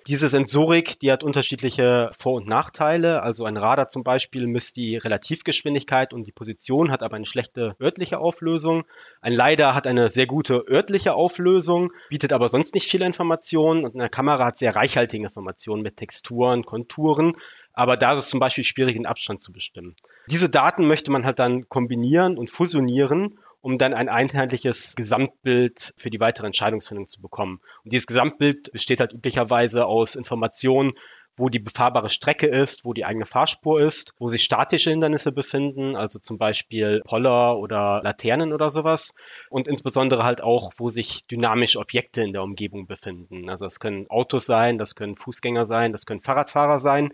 Diese 0.07 0.27
Sensorik, 0.27 0.99
die 0.99 1.11
hat 1.11 1.23
unterschiedliche 1.23 2.09
Vor- 2.17 2.33
und 2.33 2.47
Nachteile. 2.47 3.21
Also 3.21 3.45
ein 3.45 3.57
Radar 3.57 3.87
zum 3.87 4.03
Beispiel 4.03 4.47
misst 4.47 4.75
die 4.77 4.97
Relativgeschwindigkeit 4.97 6.13
und 6.13 6.25
die 6.25 6.31
Position, 6.31 6.91
hat 6.91 7.03
aber 7.03 7.17
eine 7.17 7.25
schlechte 7.25 7.75
örtliche 7.79 8.17
Auflösung. 8.17 8.83
Ein 9.21 9.33
LiDAR 9.33 9.75
hat 9.75 9.85
eine 9.85 10.09
sehr 10.09 10.25
gute 10.25 10.65
örtliche 10.67 11.13
Auflösung, 11.13 11.91
bietet 12.09 12.33
aber 12.33 12.49
sonst 12.49 12.73
nicht 12.73 12.89
viele 12.89 13.05
Informationen 13.05 13.85
und 13.85 13.95
eine 13.95 14.09
Kamera 14.09 14.45
hat 14.45 14.57
sehr 14.57 14.75
reichhaltige 14.75 15.25
Informationen 15.25 15.83
mit 15.83 15.97
Texturen, 15.97 16.63
Konturen. 16.63 17.33
Aber 17.73 17.95
da 17.95 18.13
ist 18.13 18.19
es 18.19 18.29
zum 18.29 18.39
Beispiel 18.39 18.63
schwierig, 18.63 18.95
den 18.95 19.05
Abstand 19.05 19.41
zu 19.41 19.51
bestimmen. 19.51 19.95
Diese 20.27 20.49
Daten 20.49 20.87
möchte 20.87 21.11
man 21.11 21.25
halt 21.25 21.39
dann 21.39 21.69
kombinieren 21.69 22.37
und 22.37 22.49
fusionieren 22.49 23.39
um 23.61 23.77
dann 23.77 23.93
ein 23.93 24.09
einheitliches 24.09 24.95
Gesamtbild 24.95 25.93
für 25.95 26.09
die 26.09 26.19
weitere 26.19 26.47
Entscheidungsfindung 26.47 27.05
zu 27.05 27.21
bekommen. 27.21 27.59
Und 27.83 27.93
dieses 27.93 28.07
Gesamtbild 28.07 28.71
besteht 28.71 28.99
halt 28.99 29.13
üblicherweise 29.13 29.85
aus 29.85 30.15
Informationen, 30.15 30.93
wo 31.37 31.49
die 31.49 31.59
befahrbare 31.59 32.09
Strecke 32.09 32.47
ist, 32.47 32.83
wo 32.83 32.93
die 32.93 33.05
eigene 33.05 33.25
Fahrspur 33.25 33.79
ist, 33.79 34.13
wo 34.19 34.27
sich 34.27 34.43
statische 34.43 34.89
Hindernisse 34.89 35.31
befinden, 35.31 35.95
also 35.95 36.19
zum 36.19 36.37
Beispiel 36.37 37.01
Poller 37.05 37.57
oder 37.57 38.01
Laternen 38.03 38.53
oder 38.53 38.69
sowas. 38.69 39.13
Und 39.49 39.67
insbesondere 39.67 40.23
halt 40.23 40.41
auch, 40.41 40.71
wo 40.77 40.89
sich 40.89 41.25
dynamische 41.27 41.79
Objekte 41.79 42.21
in 42.21 42.33
der 42.33 42.43
Umgebung 42.43 42.85
befinden. 42.85 43.49
Also 43.49 43.65
das 43.65 43.79
können 43.79 44.09
Autos 44.09 44.45
sein, 44.45 44.77
das 44.77 44.95
können 44.95 45.15
Fußgänger 45.15 45.65
sein, 45.65 45.91
das 45.91 46.05
können 46.05 46.21
Fahrradfahrer 46.21 46.79
sein. 46.79 47.11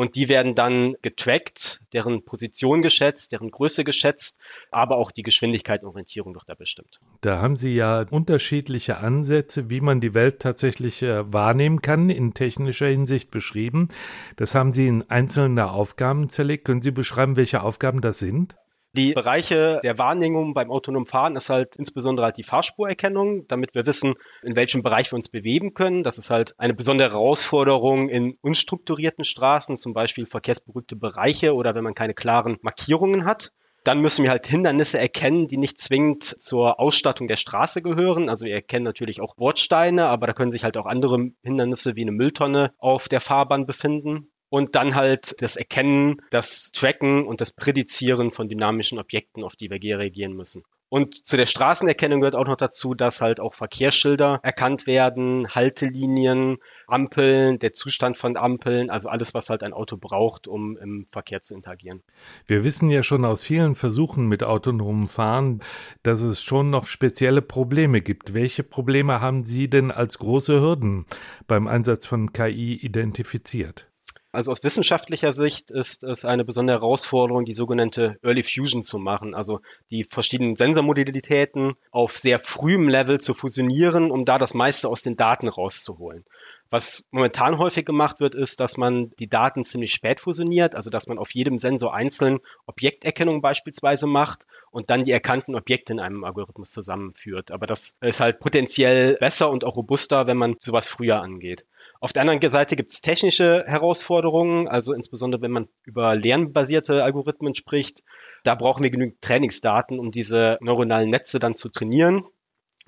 Und 0.00 0.14
die 0.14 0.30
werden 0.30 0.54
dann 0.54 0.96
getrackt, 1.02 1.82
deren 1.92 2.24
Position 2.24 2.80
geschätzt, 2.80 3.32
deren 3.32 3.50
Größe 3.50 3.84
geschätzt, 3.84 4.38
aber 4.70 4.96
auch 4.96 5.10
die 5.10 5.22
Geschwindigkeit 5.22 5.82
und 5.82 5.88
Orientierung 5.88 6.32
wird 6.32 6.44
da 6.46 6.54
bestimmt. 6.54 7.00
Da 7.20 7.42
haben 7.42 7.54
Sie 7.54 7.74
ja 7.74 8.06
unterschiedliche 8.08 8.96
Ansätze, 8.96 9.68
wie 9.68 9.82
man 9.82 10.00
die 10.00 10.14
Welt 10.14 10.40
tatsächlich 10.40 11.02
äh, 11.02 11.30
wahrnehmen 11.30 11.82
kann, 11.82 12.08
in 12.08 12.32
technischer 12.32 12.86
Hinsicht 12.86 13.30
beschrieben. 13.30 13.88
Das 14.36 14.54
haben 14.54 14.72
Sie 14.72 14.88
in 14.88 15.10
einzelne 15.10 15.70
Aufgaben 15.70 16.30
zerlegt. 16.30 16.64
Können 16.64 16.80
Sie 16.80 16.92
beschreiben, 16.92 17.36
welche 17.36 17.62
Aufgaben 17.62 18.00
das 18.00 18.20
sind? 18.20 18.56
Die 18.92 19.12
Bereiche 19.12 19.78
der 19.84 19.98
Wahrnehmung 19.98 20.52
beim 20.52 20.68
autonomen 20.68 21.06
Fahren 21.06 21.36
ist 21.36 21.48
halt 21.48 21.76
insbesondere 21.76 22.26
halt 22.26 22.38
die 22.38 22.42
Fahrspurerkennung, 22.42 23.46
damit 23.46 23.72
wir 23.76 23.86
wissen, 23.86 24.14
in 24.42 24.56
welchem 24.56 24.82
Bereich 24.82 25.12
wir 25.12 25.16
uns 25.16 25.28
bewegen 25.28 25.74
können. 25.74 26.02
Das 26.02 26.18
ist 26.18 26.30
halt 26.30 26.54
eine 26.58 26.74
besondere 26.74 27.12
Herausforderung 27.12 28.08
in 28.08 28.36
unstrukturierten 28.40 29.22
Straßen, 29.22 29.76
zum 29.76 29.92
Beispiel 29.92 30.26
verkehrsberuhigte 30.26 30.96
Bereiche 30.96 31.54
oder 31.54 31.76
wenn 31.76 31.84
man 31.84 31.94
keine 31.94 32.14
klaren 32.14 32.58
Markierungen 32.62 33.26
hat. 33.26 33.52
Dann 33.84 34.00
müssen 34.00 34.24
wir 34.24 34.30
halt 34.30 34.48
Hindernisse 34.48 34.98
erkennen, 34.98 35.46
die 35.46 35.56
nicht 35.56 35.78
zwingend 35.78 36.24
zur 36.24 36.80
Ausstattung 36.80 37.28
der 37.28 37.36
Straße 37.36 37.82
gehören. 37.82 38.28
Also 38.28 38.44
wir 38.44 38.54
erkennen 38.54 38.84
natürlich 38.84 39.20
auch 39.20 39.36
Bordsteine, 39.36 40.08
aber 40.08 40.26
da 40.26 40.32
können 40.32 40.50
sich 40.50 40.64
halt 40.64 40.76
auch 40.76 40.86
andere 40.86 41.30
Hindernisse 41.42 41.94
wie 41.94 42.02
eine 42.02 42.12
Mülltonne 42.12 42.74
auf 42.78 43.08
der 43.08 43.20
Fahrbahn 43.20 43.66
befinden 43.66 44.32
und 44.50 44.74
dann 44.74 44.94
halt 44.94 45.40
das 45.40 45.56
Erkennen, 45.56 46.20
das 46.30 46.70
Tracken 46.72 47.26
und 47.26 47.40
das 47.40 47.52
Prädizieren 47.52 48.30
von 48.30 48.48
dynamischen 48.48 48.98
Objekten, 48.98 49.42
auf 49.42 49.56
die 49.56 49.70
wir 49.70 49.80
reagieren 49.98 50.34
müssen. 50.34 50.62
Und 50.92 51.24
zu 51.24 51.36
der 51.36 51.46
Straßenerkennung 51.46 52.18
gehört 52.18 52.34
auch 52.34 52.48
noch 52.48 52.56
dazu, 52.56 52.94
dass 52.94 53.20
halt 53.20 53.38
auch 53.38 53.54
Verkehrsschilder 53.54 54.40
erkannt 54.42 54.88
werden, 54.88 55.48
Haltelinien, 55.48 56.58
Ampeln, 56.88 57.60
der 57.60 57.72
Zustand 57.72 58.16
von 58.16 58.36
Ampeln, 58.36 58.90
also 58.90 59.08
alles, 59.08 59.32
was 59.32 59.50
halt 59.50 59.62
ein 59.62 59.72
Auto 59.72 59.96
braucht, 59.96 60.48
um 60.48 60.76
im 60.78 61.06
Verkehr 61.08 61.40
zu 61.40 61.54
interagieren. 61.54 62.02
Wir 62.48 62.64
wissen 62.64 62.90
ja 62.90 63.04
schon 63.04 63.24
aus 63.24 63.44
vielen 63.44 63.76
Versuchen 63.76 64.26
mit 64.26 64.42
autonomem 64.42 65.06
Fahren, 65.06 65.60
dass 66.02 66.22
es 66.22 66.42
schon 66.42 66.70
noch 66.70 66.86
spezielle 66.86 67.40
Probleme 67.40 68.00
gibt. 68.00 68.34
Welche 68.34 68.64
Probleme 68.64 69.20
haben 69.20 69.44
Sie 69.44 69.70
denn 69.70 69.92
als 69.92 70.18
große 70.18 70.60
Hürden 70.60 71.06
beim 71.46 71.68
Einsatz 71.68 72.04
von 72.04 72.32
KI 72.32 72.74
identifiziert? 72.74 73.89
Also 74.32 74.52
aus 74.52 74.62
wissenschaftlicher 74.62 75.32
Sicht 75.32 75.72
ist 75.72 76.04
es 76.04 76.24
eine 76.24 76.44
besondere 76.44 76.78
Herausforderung, 76.78 77.44
die 77.44 77.52
sogenannte 77.52 78.16
Early 78.22 78.44
Fusion 78.44 78.84
zu 78.84 79.00
machen, 79.00 79.34
also 79.34 79.60
die 79.90 80.04
verschiedenen 80.04 80.54
Sensormodalitäten 80.54 81.74
auf 81.90 82.16
sehr 82.16 82.38
frühem 82.38 82.88
Level 82.88 83.18
zu 83.18 83.34
fusionieren, 83.34 84.12
um 84.12 84.24
da 84.24 84.38
das 84.38 84.54
meiste 84.54 84.88
aus 84.88 85.02
den 85.02 85.16
Daten 85.16 85.48
rauszuholen. 85.48 86.24
Was 86.70 87.04
momentan 87.10 87.58
häufig 87.58 87.84
gemacht 87.84 88.20
wird, 88.20 88.36
ist, 88.36 88.60
dass 88.60 88.76
man 88.76 89.10
die 89.18 89.28
Daten 89.28 89.64
ziemlich 89.64 89.92
spät 89.92 90.20
fusioniert, 90.20 90.76
also 90.76 90.88
dass 90.88 91.08
man 91.08 91.18
auf 91.18 91.34
jedem 91.34 91.58
Sensor 91.58 91.92
einzeln 91.92 92.38
Objekterkennung 92.66 93.42
beispielsweise 93.42 94.06
macht 94.06 94.46
und 94.70 94.90
dann 94.90 95.02
die 95.02 95.10
erkannten 95.10 95.56
Objekte 95.56 95.92
in 95.92 95.98
einem 95.98 96.22
Algorithmus 96.22 96.70
zusammenführt. 96.70 97.50
Aber 97.50 97.66
das 97.66 97.96
ist 98.00 98.20
halt 98.20 98.38
potenziell 98.38 99.16
besser 99.16 99.50
und 99.50 99.64
auch 99.64 99.74
robuster, 99.74 100.28
wenn 100.28 100.36
man 100.36 100.54
sowas 100.60 100.86
früher 100.86 101.20
angeht. 101.20 101.66
Auf 102.02 102.14
der 102.14 102.22
anderen 102.22 102.40
Seite 102.50 102.76
gibt 102.76 102.92
es 102.92 103.02
technische 103.02 103.64
Herausforderungen, 103.66 104.68
also 104.68 104.94
insbesondere 104.94 105.42
wenn 105.42 105.50
man 105.50 105.68
über 105.84 106.16
lernbasierte 106.16 107.04
Algorithmen 107.04 107.54
spricht. 107.54 108.02
Da 108.42 108.54
brauchen 108.54 108.82
wir 108.82 108.90
genügend 108.90 109.20
Trainingsdaten, 109.20 109.98
um 109.98 110.10
diese 110.10 110.56
neuronalen 110.62 111.10
Netze 111.10 111.38
dann 111.38 111.54
zu 111.54 111.68
trainieren 111.68 112.24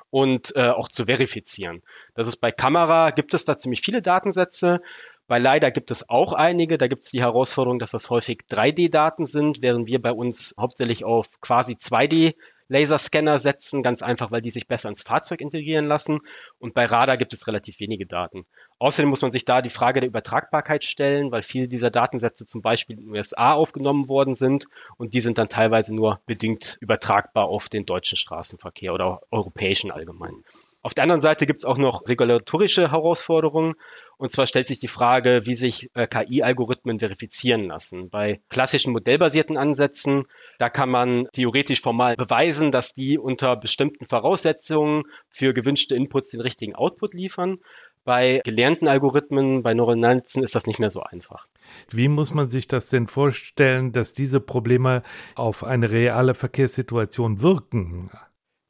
und 0.09 0.57
äh, 0.57 0.69
auch 0.69 0.89
zu 0.89 1.05
verifizieren. 1.05 1.83
Das 2.15 2.27
ist 2.27 2.37
bei 2.39 2.53
Kamera, 2.53 3.11
gibt 3.11 3.35
es 3.35 3.45
da 3.45 3.59
ziemlich 3.59 3.83
viele 3.83 4.01
Datensätze. 4.01 4.81
Bei 5.27 5.39
LiDAR 5.39 5.73
gibt 5.73 5.91
es 5.91 6.09
auch 6.09 6.33
einige. 6.33 6.79
Da 6.79 6.89
gibt 6.89 7.05
es 7.05 7.11
die 7.11 7.21
Herausforderung, 7.21 7.79
dass 7.79 7.91
das 7.91 8.09
häufig 8.09 8.41
3D-Daten 8.51 9.27
sind, 9.27 9.61
während 9.61 9.89
wir 9.89 10.01
bei 10.01 10.13
uns 10.13 10.55
hauptsächlich 10.59 11.05
auf 11.05 11.39
quasi 11.43 11.75
2D 11.75 12.35
Laserscanner 12.73 13.39
setzen, 13.39 13.83
ganz 13.83 14.03
einfach, 14.03 14.33
weil 14.33 14.43
die 14.43 14.51
sich 14.51 14.67
besser 14.67 14.89
ins 14.89 15.03
Fahrzeug 15.03 15.41
integrieren 15.41 15.87
lassen. 15.87 16.21
Und 16.59 16.75
bei 16.75 16.87
Radar 16.87 17.17
gibt 17.17 17.33
es 17.33 17.47
relativ 17.47 17.79
wenige 17.81 18.07
Daten. 18.07 18.47
Außerdem 18.79 19.09
muss 19.09 19.23
man 19.23 19.31
sich 19.31 19.45
da 19.45 19.63
die 19.63 19.71
Frage 19.71 20.01
der 20.01 20.09
Übertragbarkeit 20.09 20.83
stellen, 20.85 21.31
weil 21.31 21.43
viele 21.43 21.69
dieser 21.69 21.91
Datensätze 21.91 22.47
zum 22.47 22.63
Beispiel 22.63 22.99
in 22.99 23.05
den 23.05 23.11
USA 23.13 23.53
aufgenommen 23.53 24.09
worden 24.09 24.35
sind 24.35 24.67
und 24.97 25.15
die 25.15 25.21
sind 25.21 25.39
dann 25.39 25.49
teilweise 25.49 25.95
nur 25.95 26.21
bedingt 26.27 26.79
übertragbar 26.81 27.45
auf 27.45 27.69
den 27.69 27.87
deutschen 27.87 28.17
Straßenverkehr 28.17 28.93
oder 28.93 29.21
europäischen 29.31 29.91
allgemein. 29.93 30.43
Auf 30.83 30.95
der 30.95 31.05
anderen 31.05 31.21
Seite 31.21 31.47
gibt 31.47 31.61
es 31.61 31.65
auch 31.65 31.79
noch 31.79 32.09
regulatorische 32.09 32.91
Herausforderungen. 32.91 33.75
Und 34.23 34.29
zwar 34.29 34.47
stellt 34.47 34.69
sich 34.69 34.79
die 34.79 34.87
Frage, 34.87 35.41
wie 35.47 35.55
sich 35.55 35.91
äh, 35.95 36.07
KI-Algorithmen 36.07 37.01
verifizieren 37.01 37.65
lassen. 37.65 38.09
Bei 38.09 38.41
klassischen 38.51 38.93
modellbasierten 38.93 39.57
Ansätzen, 39.57 40.27
da 40.59 40.71
kann 40.71 40.91
man 40.91 41.27
theoretisch 41.33 41.81
formal 41.81 42.15
beweisen, 42.15 42.71
dass 42.71 42.95
die 42.95 43.19
unter 43.19 43.57
bestimmten 43.57 44.07
Voraussetzungen 44.07 45.03
für 45.29 45.53
gewünschte 45.53 45.97
Inputs 45.97 46.29
den 46.29 46.41
richtigen 46.41 46.77
Output 46.77 47.15
liefern. 47.15 47.59
Bei 48.05 48.41
gelernten 48.45 48.87
Algorithmen, 48.87 49.65
bei 49.65 49.75
neuronalen 49.75 50.19
Netzen 50.19 50.45
ist 50.45 50.55
das 50.55 50.69
nicht 50.69 50.79
mehr 50.79 50.91
so 50.91 51.03
einfach. 51.03 51.49
Wie 51.91 52.07
muss 52.07 52.33
man 52.33 52.49
sich 52.49 52.69
das 52.69 52.91
denn 52.91 53.09
vorstellen, 53.09 53.91
dass 53.91 54.13
diese 54.13 54.39
Probleme 54.39 55.03
auf 55.35 55.65
eine 55.65 55.91
reale 55.91 56.35
Verkehrssituation 56.35 57.43
wirken? 57.43 58.13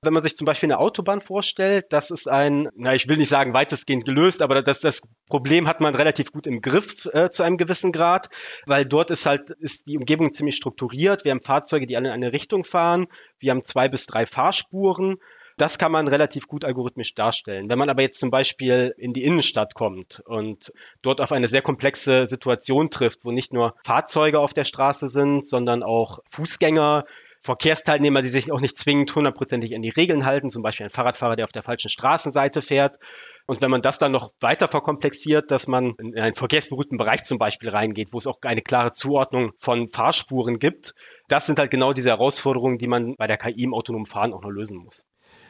Wenn 0.05 0.15
man 0.15 0.23
sich 0.25 0.37
zum 0.37 0.47
Beispiel 0.47 0.67
eine 0.67 0.81
Autobahn 0.81 1.21
vorstellt, 1.21 1.87
das 1.91 2.11
ist 2.11 2.29
ein, 2.29 2.69
na, 2.75 2.93
ich 2.93 3.07
will 3.07 3.19
nicht 3.19 3.29
sagen 3.29 3.55
weitestgehend 3.55 4.05
gelöst, 4.05 4.43
aber 4.43 4.61
das, 4.61 4.81
das 4.81 5.03
Problem 5.29 5.69
hat 5.69 5.81
man 5.81 5.95
relativ 5.95 6.33
gut 6.33 6.49
im 6.49 6.61
Griff 6.61 7.09
äh, 7.13 7.31
zu 7.31 7.45
einem 7.45 7.57
gewissen 7.57 7.93
Grad, 7.93 8.29
weil 8.67 8.85
dort 8.85 9.13
ist 9.13 9.27
halt, 9.27 9.51
ist 9.51 9.87
die 9.87 9.97
Umgebung 9.97 10.33
ziemlich 10.33 10.57
strukturiert. 10.57 11.25
Wir 11.25 11.31
haben 11.31 11.41
Fahrzeuge, 11.41 11.87
die 11.87 11.97
alle 11.97 12.09
in 12.09 12.15
eine 12.15 12.33
Richtung 12.33 12.65
fahren. 12.65 13.07
Wir 13.39 13.53
haben 13.53 13.63
zwei 13.63 13.89
bis 13.89 14.07
drei 14.07 14.27
Fahrspuren. 14.27 15.19
Das 15.57 15.79
kann 15.79 15.93
man 15.93 16.09
relativ 16.09 16.49
gut 16.49 16.65
algorithmisch 16.65 17.15
darstellen. 17.15 17.69
Wenn 17.69 17.79
man 17.79 17.89
aber 17.89 18.03
jetzt 18.03 18.19
zum 18.19 18.33
Beispiel 18.33 18.93
in 18.97 19.13
die 19.13 19.23
Innenstadt 19.23 19.75
kommt 19.75 20.21
und 20.27 20.73
dort 21.03 21.21
auf 21.21 21.31
eine 21.31 21.47
sehr 21.47 21.63
komplexe 21.63 22.27
Situation 22.27 22.91
trifft, 22.91 23.25
wo 23.25 23.31
nicht 23.31 23.53
nur 23.53 23.77
Fahrzeuge 23.85 24.41
auf 24.41 24.53
der 24.53 24.65
Straße 24.65 25.07
sind, 25.07 25.47
sondern 25.47 25.85
auch 25.85 26.19
Fußgänger, 26.27 27.05
Verkehrsteilnehmer, 27.43 28.23
die 28.23 28.29
sich 28.29 28.53
auch 28.53 28.61
nicht 28.61 28.79
zwingend 28.79 29.15
hundertprozentig 29.15 29.75
an 29.75 29.83
die 29.83 29.91
Regeln 29.91 30.25
halten, 30.25 30.49
zum 30.49 30.63
Beispiel 30.63 30.87
ein 30.87 30.91
Fahrradfahrer, 30.91 31.35
der 31.35 31.45
auf 31.45 31.53
der 31.53 31.65
falschen 31.65 31.89
Straßenseite 31.89 32.63
fährt. 32.63 32.99
Und 33.47 33.61
wenn 33.61 33.71
man 33.71 33.83
das 33.83 33.99
dann 33.99 34.13
noch 34.13 34.33
weiter 34.41 34.69
verkomplexiert, 34.69 35.51
dass 35.51 35.67
man 35.67 35.95
in 35.99 36.17
einen 36.17 36.35
verkehrsberuhigten 36.35 36.99
Bereich 36.99 37.25
zum 37.25 37.39
Beispiel 37.39 37.71
reingeht, 37.71 38.13
wo 38.13 38.19
es 38.19 38.29
auch 38.29 38.39
eine 38.43 38.63
klare 38.63 38.93
Zuordnung 38.93 39.51
von 39.59 39.91
Fahrspuren 39.91 40.61
gibt, 40.61 40.95
das 41.27 41.47
sind 41.47 41.59
halt 41.59 41.73
genau 41.73 41.93
diese 41.93 42.11
Herausforderungen, 42.11 42.79
die 42.79 42.87
man 42.87 43.17
bei 43.17 43.27
der 43.27 43.39
KI 43.39 43.65
im 43.65 43.75
autonomen 43.75 44.07
Fahren 44.07 44.33
auch 44.33 44.43
noch 44.43 44.51
lösen 44.51 44.79
muss. 44.79 45.05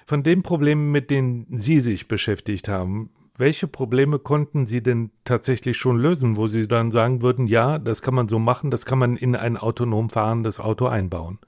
Von 0.07 0.23
den 0.23 0.43
Problemen, 0.43 0.91
mit 0.91 1.11
denen 1.11 1.47
Sie 1.51 1.81
sich 1.81 2.09
beschäftigt 2.09 2.69
haben, 2.69 3.11
welche 3.37 3.69
Probleme 3.69 4.19
konnten 4.19 4.65
Sie 4.65 4.83
denn 4.83 5.11
tatsächlich 5.25 5.77
schon 5.77 5.99
lösen, 5.99 6.39
wo 6.39 6.49
Sie 6.49 6.67
dann 6.67 6.91
sagen 6.91 7.21
würden, 7.21 7.47
ja, 7.47 7.79
das 7.79 8.01
kann 8.01 8.15
man 8.15 8.29
so 8.29 8.39
machen, 8.39 8.71
das 8.71 8.87
kann 8.87 8.99
man 8.99 9.17
in 9.17 9.37
ein 9.37 9.59
autonom 9.59 10.09
fahrendes 10.09 10.59
Auto 10.59 10.87
einbauen? 10.87 11.39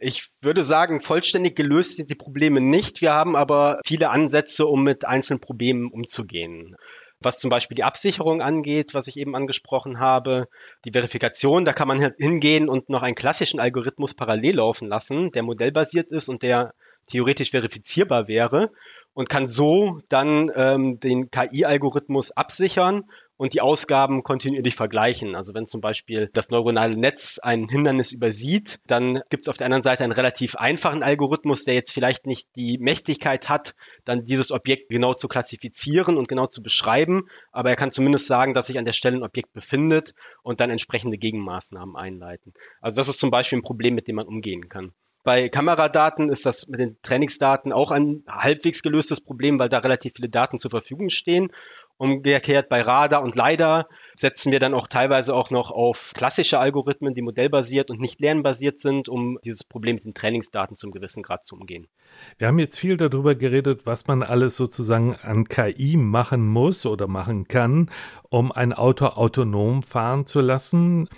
Ich 0.00 0.28
würde 0.42 0.62
sagen, 0.62 1.00
vollständig 1.00 1.56
gelöst 1.56 1.96
sind 1.96 2.08
die 2.08 2.14
Probleme 2.14 2.60
nicht. 2.60 3.00
Wir 3.00 3.12
haben 3.12 3.34
aber 3.34 3.80
viele 3.84 4.10
Ansätze, 4.10 4.66
um 4.66 4.84
mit 4.84 5.04
einzelnen 5.04 5.40
Problemen 5.40 5.90
umzugehen. 5.90 6.76
Was 7.20 7.40
zum 7.40 7.50
Beispiel 7.50 7.74
die 7.74 7.82
Absicherung 7.82 8.40
angeht, 8.40 8.94
was 8.94 9.08
ich 9.08 9.16
eben 9.16 9.34
angesprochen 9.34 9.98
habe, 9.98 10.46
die 10.84 10.92
Verifikation, 10.92 11.64
da 11.64 11.72
kann 11.72 11.88
man 11.88 12.12
hingehen 12.16 12.68
und 12.68 12.88
noch 12.88 13.02
einen 13.02 13.16
klassischen 13.16 13.58
Algorithmus 13.58 14.14
parallel 14.14 14.56
laufen 14.56 14.86
lassen, 14.86 15.32
der 15.32 15.42
modellbasiert 15.42 16.10
ist 16.12 16.28
und 16.28 16.44
der 16.44 16.74
theoretisch 17.08 17.50
verifizierbar 17.50 18.28
wäre 18.28 18.70
und 19.14 19.28
kann 19.28 19.46
so 19.46 20.00
dann 20.08 20.52
ähm, 20.54 21.00
den 21.00 21.28
KI-Algorithmus 21.28 22.30
absichern 22.30 23.02
und 23.38 23.54
die 23.54 23.62
Ausgaben 23.62 24.22
kontinuierlich 24.22 24.74
vergleichen. 24.74 25.34
Also 25.34 25.54
wenn 25.54 25.66
zum 25.66 25.80
Beispiel 25.80 26.28
das 26.34 26.50
neuronale 26.50 26.96
Netz 26.96 27.38
ein 27.38 27.68
Hindernis 27.68 28.12
übersieht, 28.12 28.80
dann 28.86 29.22
gibt 29.30 29.44
es 29.44 29.48
auf 29.48 29.56
der 29.56 29.68
anderen 29.68 29.82
Seite 29.82 30.04
einen 30.04 30.12
relativ 30.12 30.56
einfachen 30.56 31.02
Algorithmus, 31.02 31.64
der 31.64 31.74
jetzt 31.74 31.92
vielleicht 31.92 32.26
nicht 32.26 32.48
die 32.56 32.78
Mächtigkeit 32.78 33.48
hat, 33.48 33.74
dann 34.04 34.24
dieses 34.24 34.50
Objekt 34.50 34.90
genau 34.90 35.14
zu 35.14 35.28
klassifizieren 35.28 36.16
und 36.16 36.28
genau 36.28 36.48
zu 36.48 36.62
beschreiben, 36.62 37.28
aber 37.52 37.70
er 37.70 37.76
kann 37.76 37.90
zumindest 37.90 38.26
sagen, 38.26 38.54
dass 38.54 38.66
sich 38.66 38.78
an 38.78 38.84
der 38.84 38.92
Stelle 38.92 39.16
ein 39.16 39.22
Objekt 39.22 39.52
befindet 39.52 40.14
und 40.42 40.60
dann 40.60 40.70
entsprechende 40.70 41.16
Gegenmaßnahmen 41.16 41.96
einleiten. 41.96 42.52
Also 42.80 42.96
das 42.96 43.08
ist 43.08 43.20
zum 43.20 43.30
Beispiel 43.30 43.58
ein 43.58 43.62
Problem, 43.62 43.94
mit 43.94 44.08
dem 44.08 44.16
man 44.16 44.26
umgehen 44.26 44.68
kann. 44.68 44.92
Bei 45.28 45.50
Kameradaten 45.50 46.30
ist 46.30 46.46
das 46.46 46.68
mit 46.68 46.80
den 46.80 46.96
Trainingsdaten 47.02 47.70
auch 47.70 47.90
ein 47.90 48.24
halbwegs 48.26 48.82
gelöstes 48.82 49.20
Problem, 49.20 49.58
weil 49.58 49.68
da 49.68 49.78
relativ 49.78 50.14
viele 50.16 50.30
Daten 50.30 50.58
zur 50.58 50.70
Verfügung 50.70 51.10
stehen. 51.10 51.52
Umgekehrt 52.00 52.68
bei 52.68 52.80
Radar 52.80 53.24
und 53.24 53.34
LiDAR 53.34 53.88
setzen 54.14 54.52
wir 54.52 54.60
dann 54.60 54.72
auch 54.72 54.86
teilweise 54.86 55.34
auch 55.34 55.50
noch 55.50 55.72
auf 55.72 56.12
klassische 56.14 56.60
Algorithmen, 56.60 57.12
die 57.12 57.22
modellbasiert 57.22 57.90
und 57.90 58.00
nicht 58.00 58.20
lernbasiert 58.20 58.78
sind, 58.78 59.08
um 59.08 59.40
dieses 59.44 59.64
Problem 59.64 59.96
mit 59.96 60.04
den 60.04 60.14
Trainingsdaten 60.14 60.76
zum 60.76 60.92
gewissen 60.92 61.24
Grad 61.24 61.44
zu 61.44 61.56
umgehen. 61.56 61.88
Wir 62.38 62.46
haben 62.46 62.60
jetzt 62.60 62.78
viel 62.78 62.96
darüber 62.96 63.34
geredet, 63.34 63.84
was 63.84 64.06
man 64.06 64.22
alles 64.22 64.56
sozusagen 64.56 65.16
an 65.16 65.48
KI 65.48 65.96
machen 65.96 66.46
muss 66.46 66.86
oder 66.86 67.08
machen 67.08 67.48
kann, 67.48 67.90
um 68.30 68.52
ein 68.52 68.72
Auto 68.72 69.06
autonom 69.06 69.82
fahren 69.82 70.24
zu 70.24 70.40
lassen. 70.40 71.08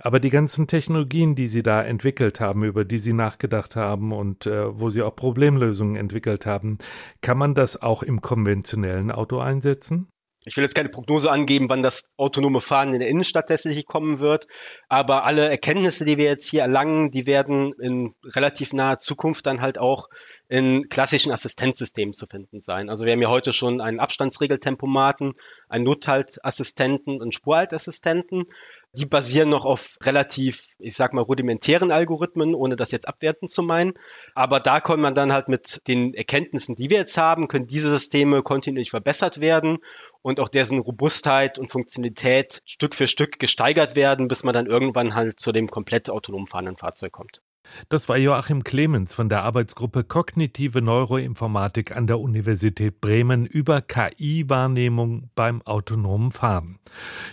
Aber 0.00 0.18
die 0.18 0.30
ganzen 0.30 0.66
Technologien, 0.66 1.36
die 1.36 1.46
Sie 1.46 1.62
da 1.62 1.80
entwickelt 1.80 2.40
haben, 2.40 2.64
über 2.64 2.84
die 2.84 2.98
Sie 2.98 3.12
nachgedacht 3.12 3.76
haben 3.76 4.12
und 4.12 4.46
äh, 4.46 4.78
wo 4.78 4.90
Sie 4.90 5.02
auch 5.02 5.14
Problemlösungen 5.14 5.94
entwickelt 5.94 6.44
haben, 6.44 6.78
kann 7.20 7.38
man 7.38 7.54
das 7.54 7.80
auch 7.80 8.02
im 8.02 8.20
konventionellen 8.20 9.12
Auto 9.12 9.38
einsetzen? 9.38 10.08
Ich 10.46 10.56
will 10.56 10.64
jetzt 10.64 10.74
keine 10.74 10.90
Prognose 10.90 11.30
angeben, 11.30 11.68
wann 11.68 11.82
das 11.82 12.10
autonome 12.16 12.60
Fahren 12.60 12.92
in 12.92 13.00
der 13.00 13.08
Innenstadt 13.08 13.48
tatsächlich 13.48 13.86
kommen 13.86 14.20
wird, 14.20 14.46
aber 14.88 15.24
alle 15.24 15.48
Erkenntnisse, 15.48 16.04
die 16.04 16.18
wir 16.18 16.26
jetzt 16.26 16.48
hier 16.48 16.62
erlangen, 16.62 17.10
die 17.10 17.26
werden 17.26 17.72
in 17.80 18.14
relativ 18.24 18.72
naher 18.72 18.98
Zukunft 18.98 19.46
dann 19.46 19.62
halt 19.62 19.78
auch 19.78 20.08
in 20.48 20.88
klassischen 20.90 21.32
Assistenzsystemen 21.32 22.12
zu 22.12 22.26
finden 22.26 22.60
sein. 22.60 22.90
Also 22.90 23.06
wir 23.06 23.12
haben 23.12 23.22
ja 23.22 23.30
heute 23.30 23.52
schon 23.52 23.80
einen 23.80 23.98
Abstandsregeltempomaten, 23.98 25.34
einen 25.68 25.84
Nothaltassistenten 25.84 27.22
und 27.22 27.34
Spurhaltassistenten. 27.34 28.44
Die 28.92 29.06
basieren 29.06 29.48
noch 29.48 29.64
auf 29.64 29.96
relativ, 30.02 30.68
ich 30.78 30.94
sag 30.94 31.14
mal, 31.14 31.22
rudimentären 31.22 31.90
Algorithmen, 31.90 32.54
ohne 32.54 32.76
das 32.76 32.92
jetzt 32.92 33.08
abwertend 33.08 33.50
zu 33.50 33.62
meinen. 33.62 33.94
Aber 34.34 34.60
da 34.60 34.80
kann 34.80 35.00
man 35.00 35.14
dann 35.14 35.32
halt 35.32 35.48
mit 35.48 35.80
den 35.88 36.14
Erkenntnissen, 36.14 36.76
die 36.76 36.90
wir 36.90 36.98
jetzt 36.98 37.16
haben, 37.16 37.48
können 37.48 37.66
diese 37.66 37.90
Systeme 37.90 38.42
kontinuierlich 38.42 38.90
verbessert 38.90 39.40
werden 39.40 39.78
und 40.24 40.40
auch 40.40 40.48
dessen 40.48 40.78
Robustheit 40.78 41.58
und 41.58 41.70
Funktionalität 41.70 42.62
Stück 42.64 42.94
für 42.94 43.06
Stück 43.06 43.38
gesteigert 43.38 43.94
werden, 43.94 44.26
bis 44.26 44.42
man 44.42 44.54
dann 44.54 44.66
irgendwann 44.66 45.14
halt 45.14 45.38
zu 45.38 45.52
dem 45.52 45.68
komplett 45.68 46.08
autonom 46.08 46.46
fahrenden 46.46 46.78
Fahrzeug 46.78 47.12
kommt. 47.12 47.42
Das 47.88 48.08
war 48.08 48.16
Joachim 48.16 48.64
Clemens 48.64 49.14
von 49.14 49.28
der 49.28 49.42
Arbeitsgruppe 49.42 50.04
Kognitive 50.04 50.82
Neuroinformatik 50.82 51.96
an 51.96 52.06
der 52.06 52.20
Universität 52.20 53.00
Bremen 53.00 53.46
über 53.46 53.80
KI-Wahrnehmung 53.80 55.30
beim 55.34 55.62
autonomen 55.62 56.30
Fahren. 56.30 56.78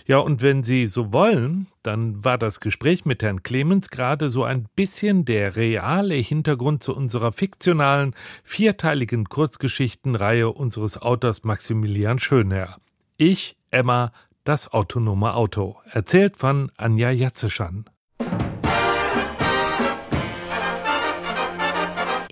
Ja, 0.06 0.18
und 0.18 0.42
wenn 0.42 0.62
Sie 0.62 0.86
so 0.86 1.12
wollen, 1.12 1.66
dann 1.82 2.24
war 2.24 2.38
das 2.38 2.60
Gespräch 2.60 3.04
mit 3.04 3.22
Herrn 3.22 3.42
Clemens 3.42 3.90
gerade 3.90 4.30
so 4.30 4.44
ein 4.44 4.66
bisschen 4.74 5.24
der 5.24 5.56
reale 5.56 6.14
Hintergrund 6.14 6.82
zu 6.82 6.94
unserer 6.94 7.32
fiktionalen, 7.32 8.14
vierteiligen 8.42 9.28
Kurzgeschichtenreihe 9.28 10.50
unseres 10.50 11.00
Autors 11.00 11.44
Maximilian 11.44 12.18
Schönherr. 12.18 12.76
Ich, 13.16 13.56
Emma, 13.70 14.12
das 14.44 14.72
autonome 14.72 15.34
Auto. 15.34 15.76
Erzählt 15.90 16.36
von 16.36 16.72
Anja 16.76 17.10
Jatzeschan. 17.10 17.84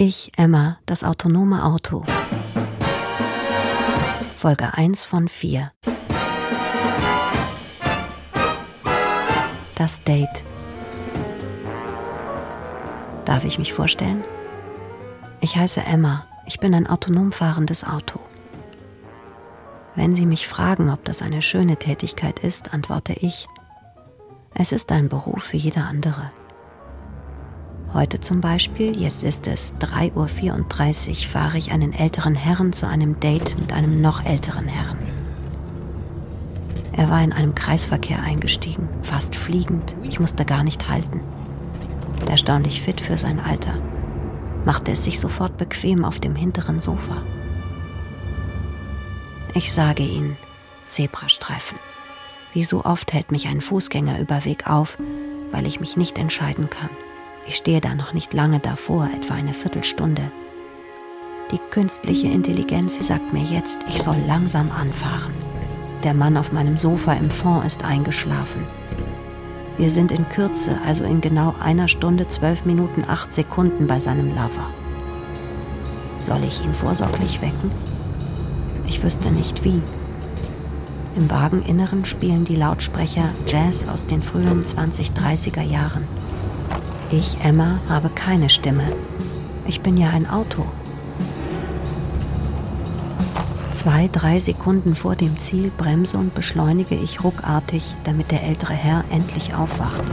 Ich, 0.02 0.32
Emma, 0.38 0.78
das 0.86 1.04
autonome 1.04 1.62
Auto. 1.62 2.06
Folge 4.34 4.72
1 4.72 5.04
von 5.04 5.28
4. 5.28 5.72
Das 9.74 10.02
Date. 10.02 10.42
Darf 13.26 13.44
ich 13.44 13.58
mich 13.58 13.74
vorstellen? 13.74 14.24
Ich 15.42 15.56
heiße 15.56 15.82
Emma. 15.82 16.24
Ich 16.46 16.60
bin 16.60 16.74
ein 16.74 16.86
autonom 16.86 17.30
fahrendes 17.30 17.84
Auto. 17.84 18.20
Wenn 19.96 20.16
Sie 20.16 20.24
mich 20.24 20.48
fragen, 20.48 20.88
ob 20.88 21.04
das 21.04 21.20
eine 21.20 21.42
schöne 21.42 21.76
Tätigkeit 21.76 22.38
ist, 22.38 22.72
antworte 22.72 23.12
ich, 23.12 23.46
es 24.54 24.72
ist 24.72 24.90
ein 24.92 25.10
Beruf 25.10 25.52
wie 25.52 25.58
jeder 25.58 25.84
andere. 25.84 26.32
Heute 27.92 28.20
zum 28.20 28.40
Beispiel, 28.40 28.96
jetzt 28.96 29.24
ist 29.24 29.48
es 29.48 29.74
3.34 29.80 31.08
Uhr, 31.08 31.16
fahre 31.28 31.58
ich 31.58 31.72
einen 31.72 31.92
älteren 31.92 32.36
Herrn 32.36 32.72
zu 32.72 32.86
einem 32.86 33.18
Date 33.18 33.58
mit 33.58 33.72
einem 33.72 34.00
noch 34.00 34.24
älteren 34.24 34.68
Herrn. 34.68 34.98
Er 36.92 37.10
war 37.10 37.20
in 37.20 37.32
einem 37.32 37.56
Kreisverkehr 37.56 38.22
eingestiegen, 38.22 38.88
fast 39.02 39.34
fliegend. 39.34 39.96
Ich 40.04 40.20
musste 40.20 40.44
gar 40.44 40.62
nicht 40.62 40.88
halten. 40.88 41.20
Erstaunlich 42.28 42.80
fit 42.80 43.00
für 43.00 43.16
sein 43.16 43.40
Alter. 43.40 43.74
Machte 44.64 44.92
es 44.92 45.02
sich 45.02 45.18
sofort 45.18 45.56
bequem 45.56 46.04
auf 46.04 46.20
dem 46.20 46.36
hinteren 46.36 46.78
Sofa. 46.78 47.22
Ich 49.54 49.72
sage 49.72 50.04
Ihnen, 50.04 50.36
Zebrastreifen. 50.86 51.78
Wie 52.52 52.62
so 52.62 52.84
oft 52.84 53.12
hält 53.12 53.32
mich 53.32 53.48
ein 53.48 53.60
Fußgängerüberweg 53.60 54.68
auf, 54.68 54.96
weil 55.50 55.66
ich 55.66 55.80
mich 55.80 55.96
nicht 55.96 56.18
entscheiden 56.18 56.70
kann. 56.70 56.90
Ich 57.46 57.56
stehe 57.56 57.80
da 57.80 57.94
noch 57.94 58.12
nicht 58.12 58.34
lange 58.34 58.60
davor, 58.60 59.08
etwa 59.14 59.34
eine 59.34 59.52
Viertelstunde. 59.52 60.30
Die 61.50 61.58
künstliche 61.70 62.28
Intelligenz 62.28 63.04
sagt 63.04 63.32
mir 63.32 63.42
jetzt, 63.42 63.80
ich 63.88 64.02
soll 64.02 64.18
langsam 64.26 64.70
anfahren. 64.70 65.34
Der 66.04 66.14
Mann 66.14 66.36
auf 66.36 66.52
meinem 66.52 66.78
Sofa 66.78 67.12
im 67.14 67.30
Fond 67.30 67.64
ist 67.64 67.84
eingeschlafen. 67.84 68.66
Wir 69.76 69.90
sind 69.90 70.12
in 70.12 70.28
Kürze, 70.28 70.78
also 70.86 71.04
in 71.04 71.20
genau 71.20 71.54
einer 71.58 71.88
Stunde, 71.88 72.28
zwölf 72.28 72.64
Minuten, 72.64 73.02
acht 73.08 73.32
Sekunden 73.32 73.86
bei 73.86 73.98
seinem 73.98 74.28
Lover. 74.28 74.70
Soll 76.18 76.44
ich 76.44 76.62
ihn 76.62 76.74
vorsorglich 76.74 77.40
wecken? 77.40 77.70
Ich 78.86 79.02
wüsste 79.02 79.30
nicht 79.30 79.64
wie. 79.64 79.80
Im 81.16 81.30
Wageninneren 81.30 82.04
spielen 82.04 82.44
die 82.44 82.56
Lautsprecher 82.56 83.24
Jazz 83.46 83.88
aus 83.88 84.06
den 84.06 84.22
frühen 84.22 84.64
20-30er 84.64 85.62
Jahren. 85.62 86.04
Ich, 87.12 87.38
Emma, 87.42 87.80
habe 87.88 88.08
keine 88.08 88.48
Stimme. 88.48 88.84
Ich 89.66 89.80
bin 89.80 89.96
ja 89.96 90.10
ein 90.10 90.30
Auto. 90.30 90.64
Zwei, 93.72 94.08
drei 94.12 94.38
Sekunden 94.38 94.94
vor 94.94 95.16
dem 95.16 95.36
Ziel 95.36 95.72
bremse 95.76 96.16
und 96.18 96.34
beschleunige 96.34 96.94
ich 96.94 97.24
ruckartig, 97.24 97.96
damit 98.04 98.30
der 98.30 98.44
ältere 98.44 98.74
Herr 98.74 99.04
endlich 99.10 99.54
aufwacht. 99.54 100.04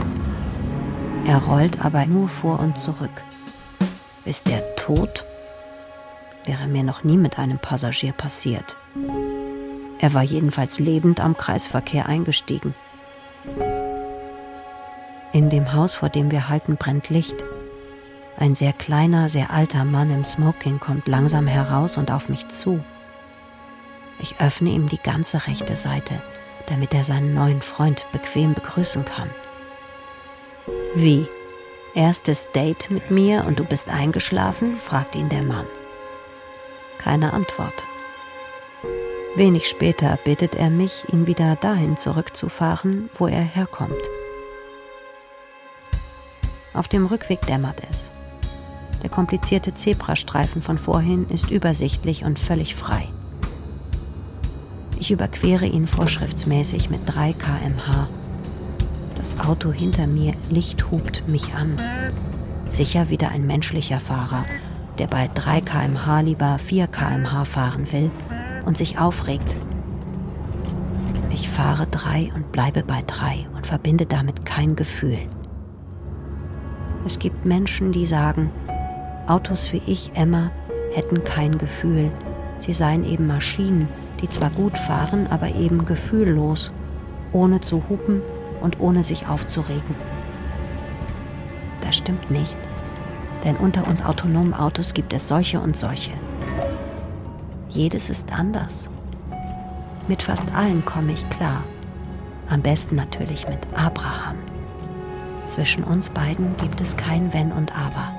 Er 1.24 1.38
rollt 1.38 1.84
aber 1.84 2.04
nur 2.06 2.28
vor 2.28 2.58
und 2.58 2.78
zurück. 2.78 3.22
Ist 4.24 4.48
er 4.50 4.74
tot? 4.74 5.24
Wäre 6.46 6.66
mir 6.66 6.82
noch 6.82 7.04
nie 7.04 7.16
mit 7.16 7.38
einem 7.38 7.58
Passagier 7.58 8.12
passiert. 8.12 8.76
Er 10.00 10.14
war 10.14 10.22
jedenfalls 10.22 10.80
lebend 10.80 11.20
am 11.20 11.36
Kreisverkehr 11.36 12.06
eingestiegen. 12.06 12.74
In 15.32 15.50
dem 15.50 15.74
Haus, 15.74 15.94
vor 15.94 16.08
dem 16.08 16.30
wir 16.30 16.48
halten, 16.48 16.76
brennt 16.76 17.10
Licht. 17.10 17.44
Ein 18.38 18.54
sehr 18.54 18.72
kleiner, 18.72 19.28
sehr 19.28 19.50
alter 19.50 19.84
Mann 19.84 20.10
im 20.10 20.24
Smoking 20.24 20.80
kommt 20.80 21.06
langsam 21.06 21.46
heraus 21.46 21.96
und 21.98 22.10
auf 22.10 22.28
mich 22.28 22.48
zu. 22.48 22.82
Ich 24.20 24.40
öffne 24.40 24.70
ihm 24.70 24.88
die 24.88 25.02
ganze 25.02 25.46
rechte 25.46 25.76
Seite, 25.76 26.22
damit 26.66 26.94
er 26.94 27.04
seinen 27.04 27.34
neuen 27.34 27.62
Freund 27.62 28.06
bequem 28.12 28.54
begrüßen 28.54 29.04
kann. 29.04 29.30
Wie? 30.94 31.26
Erstes 31.94 32.50
Date 32.52 32.90
mit 32.90 33.10
mir 33.10 33.44
und 33.46 33.58
du 33.58 33.64
bist 33.64 33.90
eingeschlafen? 33.90 34.74
fragt 34.76 35.14
ihn 35.14 35.28
der 35.28 35.42
Mann. 35.42 35.66
Keine 36.98 37.32
Antwort. 37.32 37.86
Wenig 39.36 39.68
später 39.68 40.18
bittet 40.24 40.56
er 40.56 40.70
mich, 40.70 41.04
ihn 41.12 41.26
wieder 41.26 41.56
dahin 41.56 41.96
zurückzufahren, 41.96 43.10
wo 43.18 43.26
er 43.26 43.42
herkommt. 43.42 43.94
Auf 46.78 46.86
dem 46.86 47.06
Rückweg 47.06 47.44
dämmert 47.44 47.82
es. 47.90 48.08
Der 49.02 49.10
komplizierte 49.10 49.74
Zebrastreifen 49.74 50.62
von 50.62 50.78
vorhin 50.78 51.28
ist 51.28 51.50
übersichtlich 51.50 52.24
und 52.24 52.38
völlig 52.38 52.76
frei. 52.76 53.08
Ich 55.00 55.10
überquere 55.10 55.66
ihn 55.66 55.88
vorschriftsmäßig 55.88 56.88
mit 56.88 57.00
3 57.06 57.32
km/h. 57.32 58.08
Das 59.16 59.40
Auto 59.40 59.72
hinter 59.72 60.06
mir 60.06 60.34
lichthupt 60.50 61.26
mich 61.26 61.52
an. 61.52 61.74
Sicher 62.68 63.10
wieder 63.10 63.30
ein 63.30 63.44
menschlicher 63.44 63.98
Fahrer, 63.98 64.46
der 64.98 65.08
bei 65.08 65.28
3 65.34 65.62
km/h 65.62 66.20
lieber 66.20 66.58
4 66.58 66.86
km/h 66.86 67.44
fahren 67.44 67.90
will 67.90 68.12
und 68.66 68.78
sich 68.78 69.00
aufregt. 69.00 69.58
Ich 71.32 71.48
fahre 71.48 71.88
3 71.88 72.30
und 72.36 72.52
bleibe 72.52 72.84
bei 72.84 73.02
3 73.04 73.48
und 73.56 73.66
verbinde 73.66 74.06
damit 74.06 74.46
kein 74.46 74.76
Gefühl. 74.76 75.18
Es 77.08 77.18
gibt 77.18 77.46
Menschen, 77.46 77.90
die 77.90 78.04
sagen, 78.04 78.50
Autos 79.26 79.72
wie 79.72 79.80
ich, 79.86 80.10
Emma, 80.12 80.50
hätten 80.92 81.24
kein 81.24 81.56
Gefühl. 81.56 82.10
Sie 82.58 82.74
seien 82.74 83.02
eben 83.02 83.26
Maschinen, 83.26 83.88
die 84.20 84.28
zwar 84.28 84.50
gut 84.50 84.76
fahren, 84.76 85.26
aber 85.28 85.54
eben 85.54 85.86
gefühllos, 85.86 86.70
ohne 87.32 87.62
zu 87.62 87.82
hupen 87.88 88.20
und 88.60 88.78
ohne 88.78 89.02
sich 89.02 89.26
aufzuregen. 89.26 89.96
Das 91.80 91.96
stimmt 91.96 92.30
nicht, 92.30 92.58
denn 93.42 93.56
unter 93.56 93.88
uns 93.88 94.04
autonomen 94.04 94.52
Autos 94.52 94.92
gibt 94.92 95.14
es 95.14 95.28
solche 95.28 95.60
und 95.60 95.78
solche. 95.78 96.12
Jedes 97.70 98.10
ist 98.10 98.34
anders. 98.34 98.90
Mit 100.08 100.24
fast 100.24 100.54
allen 100.54 100.84
komme 100.84 101.12
ich 101.12 101.26
klar. 101.30 101.64
Am 102.50 102.60
besten 102.60 102.96
natürlich 102.96 103.48
mit 103.48 103.60
Abraham. 103.74 104.36
Zwischen 105.48 105.82
uns 105.82 106.10
beiden 106.10 106.54
gibt 106.56 106.80
es 106.80 106.96
kein 106.96 107.32
Wenn 107.32 107.52
und 107.52 107.74
Aber. 107.74 108.12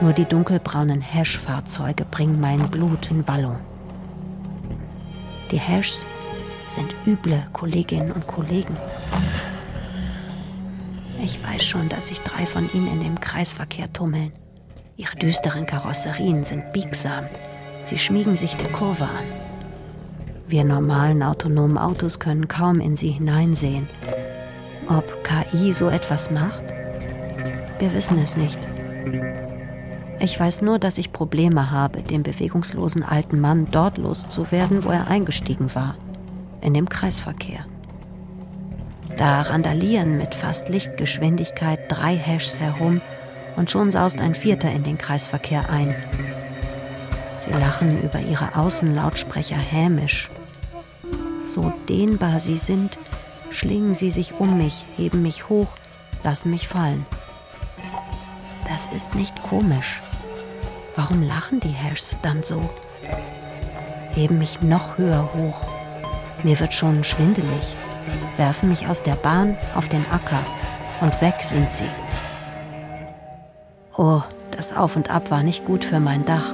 Nur 0.00 0.12
die 0.12 0.24
dunkelbraunen 0.24 1.00
Hash-Fahrzeuge 1.00 2.04
bringen 2.04 2.40
mein 2.40 2.58
Blut 2.68 3.10
in 3.10 3.26
Wallung. 3.26 3.60
Die 5.50 5.58
Hashs 5.58 6.04
sind 6.68 6.94
üble 7.06 7.46
Kolleginnen 7.52 8.10
und 8.10 8.26
Kollegen. 8.26 8.76
Ich 11.22 11.42
weiß 11.46 11.64
schon, 11.64 11.88
dass 11.88 12.08
sich 12.08 12.20
drei 12.20 12.44
von 12.44 12.68
ihnen 12.74 12.88
in 12.88 13.00
dem 13.00 13.20
Kreisverkehr 13.20 13.92
tummeln. 13.92 14.32
Ihre 14.96 15.16
düsteren 15.16 15.66
Karosserien 15.66 16.44
sind 16.44 16.72
biegsam. 16.72 17.26
Sie 17.84 17.98
schmiegen 17.98 18.36
sich 18.36 18.56
der 18.56 18.70
Kurve 18.72 19.04
an. 19.04 19.24
Wir 20.48 20.64
normalen 20.64 21.22
autonomen 21.22 21.78
Autos 21.78 22.18
können 22.18 22.48
kaum 22.48 22.80
in 22.80 22.96
sie 22.96 23.10
hineinsehen. 23.10 23.88
Ob 24.88 25.24
KI 25.24 25.72
so 25.72 25.88
etwas 25.88 26.30
macht? 26.30 26.64
Wir 27.78 27.92
wissen 27.94 28.18
es 28.18 28.36
nicht. 28.36 28.58
Ich 30.20 30.38
weiß 30.38 30.62
nur, 30.62 30.78
dass 30.78 30.98
ich 30.98 31.12
Probleme 31.12 31.70
habe, 31.70 32.02
den 32.02 32.22
bewegungslosen 32.22 33.02
alten 33.02 33.40
Mann 33.40 33.68
dort 33.70 33.98
loszuwerden, 33.98 34.84
wo 34.84 34.90
er 34.90 35.08
eingestiegen 35.08 35.74
war, 35.74 35.96
in 36.60 36.74
dem 36.74 36.88
Kreisverkehr. 36.88 37.66
Da 39.16 39.42
randalieren 39.42 40.18
mit 40.18 40.34
fast 40.34 40.68
Lichtgeschwindigkeit 40.68 41.80
drei 41.88 42.16
Hashs 42.16 42.60
herum 42.60 43.00
und 43.56 43.70
schon 43.70 43.90
saust 43.90 44.20
ein 44.20 44.34
vierter 44.34 44.70
in 44.70 44.82
den 44.82 44.98
Kreisverkehr 44.98 45.70
ein. 45.70 45.94
Sie 47.38 47.52
lachen 47.52 48.02
über 48.02 48.20
ihre 48.20 48.56
Außenlautsprecher 48.56 49.56
hämisch. 49.56 50.30
So 51.46 51.72
dehnbar 51.88 52.40
sie 52.40 52.56
sind, 52.56 52.98
schlingen 53.54 53.94
sie 53.94 54.10
sich 54.10 54.34
um 54.34 54.58
mich, 54.58 54.84
heben 54.96 55.22
mich 55.22 55.48
hoch, 55.48 55.68
lassen 56.22 56.50
mich 56.50 56.68
fallen. 56.68 57.06
Das 58.68 58.86
ist 58.88 59.14
nicht 59.14 59.42
komisch. 59.42 60.02
Warum 60.96 61.22
lachen 61.22 61.60
die 61.60 61.68
Hashs 61.68 62.16
dann 62.22 62.42
so? 62.42 62.68
Heben 64.12 64.38
mich 64.38 64.62
noch 64.62 64.98
höher 64.98 65.28
hoch. 65.34 65.60
Mir 66.42 66.58
wird 66.60 66.74
schon 66.74 67.04
schwindelig. 67.04 67.76
Werfen 68.36 68.68
mich 68.68 68.86
aus 68.86 69.02
der 69.02 69.14
Bahn 69.14 69.56
auf 69.74 69.88
den 69.88 70.04
Acker. 70.10 70.40
Und 71.00 71.20
weg 71.20 71.36
sind 71.40 71.70
sie. 71.70 71.88
Oh, 73.96 74.22
das 74.50 74.72
Auf 74.72 74.96
und 74.96 75.10
Ab 75.10 75.30
war 75.30 75.42
nicht 75.42 75.64
gut 75.64 75.84
für 75.84 76.00
mein 76.00 76.24
Dach. 76.24 76.52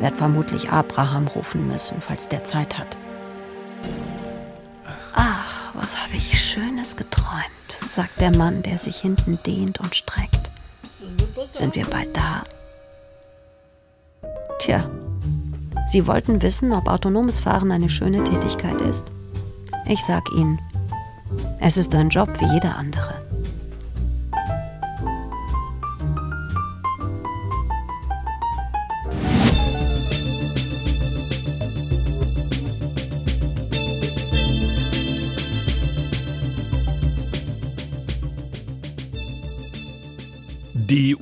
Werd 0.00 0.16
vermutlich 0.16 0.70
Abraham 0.70 1.28
rufen 1.28 1.66
müssen, 1.68 2.00
falls 2.00 2.28
der 2.28 2.44
Zeit 2.44 2.78
hat. 2.78 2.96
Was 5.74 5.96
habe 5.96 6.16
ich 6.16 6.40
Schönes 6.40 6.96
geträumt, 6.96 7.90
sagt 7.90 8.20
der 8.20 8.36
Mann, 8.36 8.62
der 8.62 8.78
sich 8.78 8.96
hinten 8.98 9.38
dehnt 9.44 9.80
und 9.80 9.94
streckt. 9.94 10.50
Sind 11.52 11.74
wir 11.74 11.84
bald 11.86 12.16
da? 12.16 12.44
Tja, 14.60 14.88
Sie 15.88 16.06
wollten 16.06 16.42
wissen, 16.42 16.72
ob 16.72 16.88
autonomes 16.88 17.40
Fahren 17.40 17.72
eine 17.72 17.90
schöne 17.90 18.22
Tätigkeit 18.24 18.80
ist? 18.82 19.06
Ich 19.86 20.02
sag 20.04 20.22
Ihnen, 20.36 20.58
es 21.60 21.76
ist 21.76 21.94
ein 21.94 22.08
Job 22.08 22.30
wie 22.40 22.52
jeder 22.52 22.76
andere. 22.76 23.33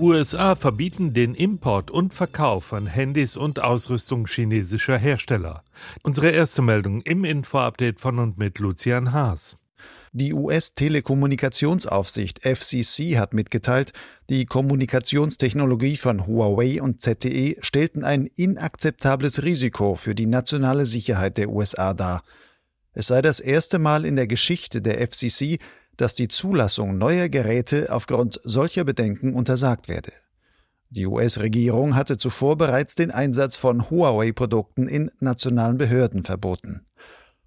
USA 0.03 0.57
verbieten 0.57 1.15
den 1.15 1.37
Import 1.37 1.89
und 1.89 2.13
Verkauf 2.13 2.65
von 2.65 2.89
Handys 2.89 3.37
und 3.37 3.61
Ausrüstung 3.61 4.27
chinesischer 4.27 4.99
Hersteller. 4.99 5.63
Unsere 6.03 6.31
erste 6.31 6.61
Meldung 6.61 7.03
im 7.03 7.25
Info-Update 7.25 8.01
von 8.01 8.19
und 8.19 8.37
mit 8.37 8.59
Lucian 8.59 9.13
Haas. 9.13 9.57
Die 10.11 10.35
US-Telekommunikationsaufsicht 10.35 12.41
FCC 12.41 13.17
hat 13.17 13.33
mitgeteilt, 13.33 13.93
die 14.29 14.45
Kommunikationstechnologie 14.45 15.97
von 15.97 16.27
Huawei 16.27 16.83
und 16.83 17.01
ZTE 17.01 17.59
stellten 17.61 18.03
ein 18.03 18.27
inakzeptables 18.27 19.45
Risiko 19.45 19.95
für 19.95 20.17
die 20.17 20.27
nationale 20.27 20.85
Sicherheit 20.85 21.39
der 21.39 21.49
USA 21.49 21.95
dar. 21.95 22.25
Es 22.93 23.07
sei 23.07 23.23
das 23.23 23.39
erste 23.39 23.79
Mal 23.79 24.05
in 24.05 24.17
der 24.17 24.27
Geschichte 24.27 24.83
der 24.83 25.07
FCC, 25.07 25.61
dass 25.97 26.15
die 26.15 26.29
Zulassung 26.29 26.99
neuer 26.99 27.29
Geräte 27.29 27.93
aufgrund 27.93 28.41
solcher 28.45 28.85
Bedenken 28.85 29.35
untersagt 29.35 29.89
werde. 29.89 30.13
Die 30.91 31.07
US-Regierung 31.07 31.95
hatte 31.95 32.19
zuvor 32.19 32.57
bereits 32.57 32.95
den 32.95 33.11
Einsatz 33.11 33.57
von 33.57 33.91
Huawei-Produkten 33.91 34.89
in 34.89 35.11
nationalen 35.21 35.79
Behörden 35.79 36.25
verboten. 36.25 36.87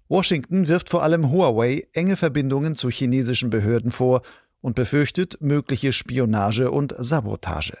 Washington 0.08 0.68
wirft 0.68 0.88
vor 0.88 1.02
allem 1.02 1.30
Huawei 1.30 1.86
enge 1.92 2.16
Verbindungen 2.16 2.76
zu 2.76 2.90
chinesischen 2.90 3.50
Behörden 3.50 3.90
vor 3.90 4.22
und 4.60 4.74
befürchtet 4.74 5.38
mögliche 5.40 5.92
Spionage 5.92 6.70
und 6.70 6.94
Sabotage. 6.98 7.78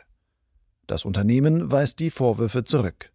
Das 0.86 1.04
Unternehmen 1.04 1.70
weist 1.72 1.98
die 1.98 2.10
Vorwürfe 2.10 2.64
zurück. 2.64 3.10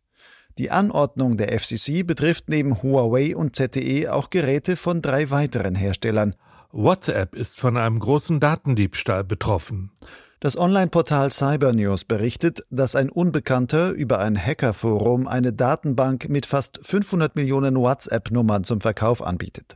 Die 0.58 0.72
Anordnung 0.72 1.38
der 1.38 1.58
FCC 1.58 2.04
betrifft 2.04 2.50
neben 2.50 2.84
Huawei 2.84 3.36
und 3.36 3.56
ZTE 3.56 4.10
auch 4.10 4.30
Geräte 4.30 4.76
von 4.76 5.02
drei 5.02 5.30
weiteren 5.30 5.76
Herstellern. 5.76 6.36
WhatsApp 6.74 7.36
ist 7.36 7.60
von 7.60 7.76
einem 7.76 8.00
großen 8.00 8.40
Datendiebstahl 8.40 9.26
betroffen. 9.26 9.92
Das 10.40 10.58
Online-Portal 10.58 11.32
Cybernews 11.32 12.06
berichtet, 12.06 12.66
dass 12.70 12.96
ein 12.96 13.10
Unbekannter 13.10 13.92
über 13.92 14.20
ein 14.20 14.38
Hackerforum 14.38 15.28
eine 15.28 15.52
Datenbank 15.54 16.30
mit 16.30 16.46
fast 16.46 16.80
500 16.82 17.36
Millionen 17.36 17.76
WhatsApp-Nummern 17.76 18.64
zum 18.64 18.80
Verkauf 18.80 19.22
anbietet. 19.22 19.76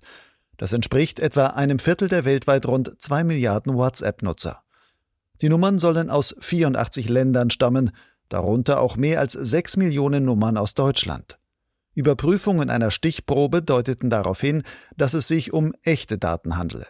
Das 0.57 0.71
entspricht 0.71 1.19
etwa 1.19 1.47
einem 1.47 1.79
Viertel 1.79 2.07
der 2.07 2.23
weltweit 2.23 2.65
rund 2.65 2.99
zwei 3.01 3.23
Milliarden 3.23 3.75
WhatsApp-Nutzer. 3.75 4.61
Die 5.41 5.49
Nummern 5.49 5.79
sollen 5.79 6.09
aus 6.09 6.33
84 6.39 7.09
Ländern 7.09 7.49
stammen, 7.49 7.91
darunter 8.29 8.79
auch 8.79 8.95
mehr 8.95 9.19
als 9.19 9.33
sechs 9.33 9.75
Millionen 9.75 10.23
Nummern 10.23 10.57
aus 10.57 10.73
Deutschland. 10.73 11.37
Überprüfungen 11.95 12.69
einer 12.69 12.91
Stichprobe 12.91 13.61
deuteten 13.61 14.09
darauf 14.09 14.41
hin, 14.41 14.63
dass 14.97 15.13
es 15.13 15.27
sich 15.27 15.53
um 15.53 15.73
echte 15.83 16.17
Daten 16.17 16.57
handele. 16.57 16.87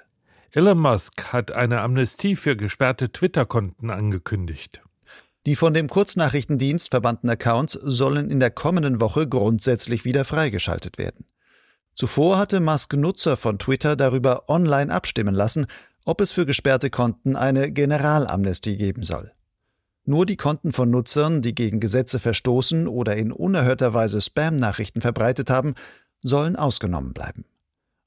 Elon 0.51 0.79
Musk 0.79 1.31
hat 1.31 1.51
eine 1.51 1.81
Amnestie 1.81 2.35
für 2.35 2.55
gesperrte 2.55 3.11
Twitter-Konten 3.11 3.89
angekündigt. 3.89 4.81
Die 5.45 5.55
von 5.55 5.73
dem 5.73 5.89
Kurznachrichtendienst 5.89 6.89
verbannten 6.89 7.29
Accounts 7.29 7.73
sollen 7.73 8.31
in 8.31 8.39
der 8.39 8.49
kommenden 8.49 8.99
Woche 8.99 9.27
grundsätzlich 9.27 10.05
wieder 10.05 10.25
freigeschaltet 10.25 10.97
werden. 10.97 11.25
Zuvor 11.93 12.39
hatte 12.39 12.59
Musk 12.59 12.93
Nutzer 12.93 13.37
von 13.37 13.59
Twitter 13.59 13.95
darüber 13.95 14.49
online 14.49 14.91
abstimmen 14.91 15.35
lassen, 15.35 15.67
ob 16.03 16.19
es 16.19 16.31
für 16.31 16.45
gesperrte 16.45 16.89
Konten 16.89 17.35
eine 17.35 17.71
Generalamnestie 17.71 18.75
geben 18.75 19.03
soll. 19.03 19.31
Nur 20.05 20.27
die 20.27 20.37
Konten 20.37 20.71
von 20.71 20.91
Nutzern, 20.91 21.41
die 21.41 21.55
gegen 21.55 21.79
Gesetze 21.79 22.19
verstoßen 22.19 22.87
oder 22.87 23.15
in 23.15 23.31
unerhörter 23.31 23.93
Weise 23.95 24.21
Spam-Nachrichten 24.21 25.01
verbreitet 25.01 25.49
haben, 25.49 25.73
sollen 26.21 26.55
ausgenommen 26.55 27.13
bleiben. 27.13 27.45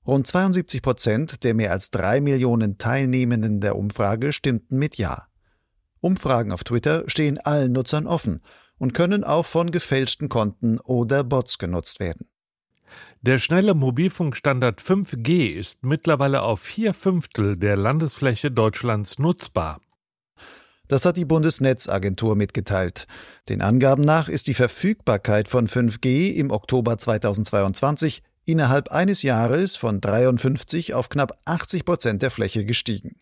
Rund 0.06 0.26
72 0.26 0.80
Prozent 0.80 1.44
der 1.44 1.54
mehr 1.54 1.72
als 1.72 1.90
drei 1.90 2.20
Millionen 2.20 2.78
Teilnehmenden 2.78 3.60
der 3.60 3.76
Umfrage 3.76 4.32
stimmten 4.32 4.78
mit 4.78 4.96
Ja. 4.96 5.26
Umfragen 6.00 6.52
auf 6.52 6.62
Twitter 6.62 7.02
stehen 7.08 7.38
allen 7.38 7.72
Nutzern 7.72 8.06
offen 8.06 8.42
und 8.78 8.94
können 8.94 9.24
auch 9.24 9.44
von 9.44 9.70
gefälschten 9.72 10.28
Konten 10.28 10.78
oder 10.78 11.24
Bots 11.24 11.58
genutzt 11.58 11.98
werden. 11.98 12.28
Der 13.20 13.38
schnelle 13.38 13.74
Mobilfunkstandard 13.74 14.80
5G 14.80 15.48
ist 15.48 15.84
mittlerweile 15.84 16.42
auf 16.42 16.60
vier 16.60 16.94
Fünftel 16.94 17.56
der 17.56 17.76
Landesfläche 17.76 18.50
Deutschlands 18.50 19.18
nutzbar. 19.18 19.80
Das 20.88 21.04
hat 21.04 21.18
die 21.18 21.26
Bundesnetzagentur 21.26 22.34
mitgeteilt. 22.34 23.06
Den 23.48 23.60
Angaben 23.60 24.02
nach 24.02 24.28
ist 24.28 24.48
die 24.48 24.54
Verfügbarkeit 24.54 25.48
von 25.48 25.68
5G 25.68 26.34
im 26.34 26.50
Oktober 26.50 26.96
2022 26.98 28.22
innerhalb 28.46 28.90
eines 28.90 29.22
Jahres 29.22 29.76
von 29.76 30.00
53 30.00 30.94
auf 30.94 31.10
knapp 31.10 31.38
80 31.44 31.84
Prozent 31.84 32.22
der 32.22 32.30
Fläche 32.30 32.64
gestiegen. 32.64 33.16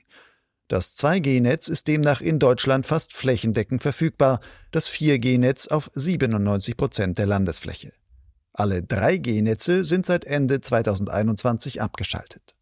Das 0.68 0.96
2G-Netz 0.96 1.68
ist 1.68 1.86
demnach 1.86 2.20
in 2.20 2.38
Deutschland 2.38 2.86
fast 2.86 3.12
flächendeckend 3.12 3.82
verfügbar, 3.82 4.40
das 4.70 4.88
4G-Netz 4.90 5.68
auf 5.68 5.90
97 5.94 6.76
Prozent 6.76 7.18
der 7.18 7.26
Landesfläche. 7.26 7.92
Alle 8.52 8.78
3G-Netze 8.78 9.84
sind 9.84 10.06
seit 10.06 10.24
Ende 10.24 10.60
2021 10.60 11.82
abgeschaltet. 11.82 12.55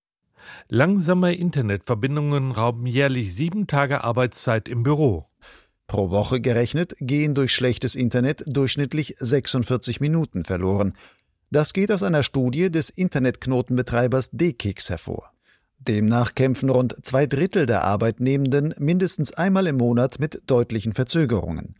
Langsame 0.68 1.34
Internetverbindungen 1.34 2.52
rauben 2.52 2.86
jährlich 2.86 3.34
sieben 3.34 3.66
Tage 3.66 4.04
Arbeitszeit 4.04 4.68
im 4.68 4.82
Büro. 4.82 5.26
Pro 5.86 6.10
Woche 6.10 6.40
gerechnet 6.40 6.94
gehen 7.00 7.34
durch 7.34 7.52
schlechtes 7.52 7.94
Internet 7.94 8.44
durchschnittlich 8.46 9.16
46 9.18 10.00
Minuten 10.00 10.44
verloren. 10.44 10.94
Das 11.50 11.72
geht 11.72 11.92
aus 11.92 12.02
einer 12.02 12.22
Studie 12.22 12.70
des 12.70 12.90
Internetknotenbetreibers 12.90 14.30
DKIX 14.32 14.90
hervor. 14.90 15.30
Demnach 15.78 16.34
kämpfen 16.34 16.70
rund 16.70 16.96
zwei 17.04 17.26
Drittel 17.26 17.66
der 17.66 17.84
Arbeitnehmenden 17.84 18.74
mindestens 18.78 19.32
einmal 19.34 19.66
im 19.66 19.76
Monat 19.76 20.18
mit 20.18 20.42
deutlichen 20.46 20.94
Verzögerungen. 20.94 21.74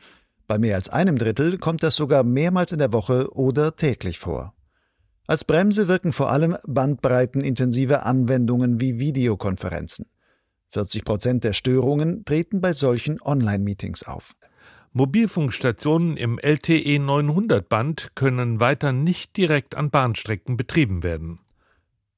Bei 0.46 0.58
mehr 0.58 0.76
als 0.76 0.90
einem 0.90 1.18
Drittel 1.18 1.56
kommt 1.56 1.82
das 1.82 1.96
sogar 1.96 2.22
mehrmals 2.22 2.72
in 2.72 2.78
der 2.78 2.92
Woche 2.92 3.32
oder 3.32 3.76
täglich 3.76 4.18
vor. 4.18 4.52
Als 5.26 5.44
Bremse 5.44 5.88
wirken 5.88 6.12
vor 6.12 6.30
allem 6.30 6.56
bandbreitenintensive 6.66 8.02
Anwendungen 8.02 8.80
wie 8.80 8.98
Videokonferenzen. 8.98 10.06
40 10.68 11.04
Prozent 11.04 11.44
der 11.44 11.52
Störungen 11.52 12.24
treten 12.24 12.60
bei 12.60 12.72
solchen 12.72 13.22
Online-Meetings 13.22 14.02
auf. 14.02 14.34
Mobilfunkstationen 14.92 16.16
im 16.16 16.38
LTE 16.38 16.98
900 16.98 17.68
Band 17.68 18.10
können 18.14 18.60
weiter 18.60 18.92
nicht 18.92 19.36
direkt 19.36 19.74
an 19.74 19.90
Bahnstrecken 19.90 20.56
betrieben 20.56 21.02
werden. 21.02 21.40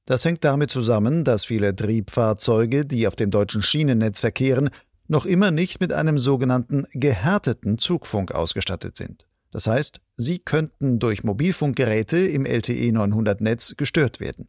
Das 0.05 0.25
hängt 0.25 0.43
damit 0.43 0.71
zusammen, 0.71 1.23
dass 1.23 1.45
viele 1.45 1.75
Triebfahrzeuge, 1.75 2.85
die 2.85 3.07
auf 3.07 3.15
dem 3.15 3.29
deutschen 3.29 3.61
Schienennetz 3.61 4.19
verkehren, 4.19 4.69
noch 5.07 5.25
immer 5.25 5.51
nicht 5.51 5.79
mit 5.79 5.93
einem 5.93 6.19
sogenannten 6.19 6.85
gehärteten 6.93 7.77
Zugfunk 7.77 8.31
ausgestattet 8.31 8.95
sind. 8.97 9.26
Das 9.51 9.67
heißt, 9.67 10.01
sie 10.15 10.39
könnten 10.39 10.99
durch 10.99 11.23
Mobilfunkgeräte 11.23 12.17
im 12.17 12.45
LTE 12.45 12.91
900 12.91 13.41
Netz 13.41 13.75
gestört 13.77 14.19
werden. 14.19 14.47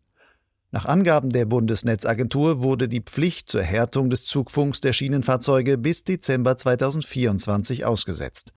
Nach 0.70 0.84
Angaben 0.84 1.30
der 1.30 1.46
Bundesnetzagentur 1.46 2.60
wurde 2.60 2.88
die 2.88 3.00
Pflicht 3.00 3.48
zur 3.48 3.62
Härtung 3.62 4.10
des 4.10 4.24
Zugfunks 4.24 4.82
der 4.82 4.92
Schienenfahrzeuge 4.92 5.78
bis 5.78 6.04
Dezember 6.04 6.58
2024 6.58 7.86
ausgesetzt. 7.86 8.52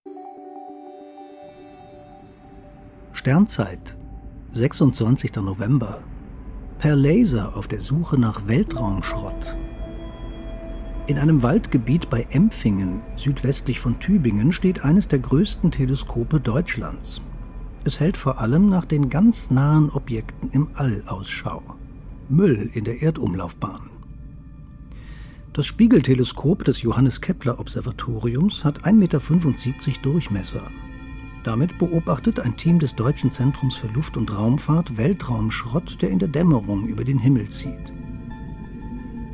Sternzeit, 3.13 3.95
26. 4.51 5.35
November. 5.35 6.01
Per 6.79 6.95
Laser 6.95 7.55
auf 7.55 7.67
der 7.67 7.79
Suche 7.79 8.19
nach 8.19 8.47
Weltraumschrott. 8.47 9.55
In 11.07 11.17
einem 11.17 11.41
Waldgebiet 11.41 12.09
bei 12.09 12.27
Empfingen, 12.29 13.01
südwestlich 13.15 13.79
von 13.79 13.99
Tübingen, 13.99 14.51
steht 14.51 14.83
eines 14.83 15.07
der 15.07 15.19
größten 15.19 15.71
Teleskope 15.71 16.39
Deutschlands. 16.39 17.21
Es 17.83 17.99
hält 17.99 18.17
vor 18.17 18.39
allem 18.39 18.67
nach 18.67 18.85
den 18.85 19.09
ganz 19.09 19.49
nahen 19.49 19.89
Objekten 19.89 20.51
im 20.51 20.69
All 20.75 21.03
Ausschau. 21.07 21.63
Müll 22.29 22.69
in 22.73 22.85
der 22.85 23.01
Erdumlaufbahn. 23.01 23.89
Das 25.53 25.65
Spiegelteleskop 25.65 26.63
des 26.63 26.83
Johannes 26.83 27.19
Kepler 27.19 27.59
Observatoriums 27.59 28.63
hat 28.63 28.85
1,75 28.85 28.93
Meter 28.93 30.01
Durchmesser. 30.03 30.71
Damit 31.43 31.79
beobachtet 31.79 32.39
ein 32.39 32.55
Team 32.55 32.77
des 32.77 32.95
Deutschen 32.95 33.31
Zentrums 33.31 33.75
für 33.75 33.87
Luft- 33.87 34.15
und 34.15 34.33
Raumfahrt 34.33 34.95
Weltraumschrott, 34.97 36.01
der 36.01 36.11
in 36.11 36.19
der 36.19 36.29
Dämmerung 36.29 36.85
über 36.85 37.03
den 37.03 37.17
Himmel 37.17 37.49
zieht. 37.49 37.91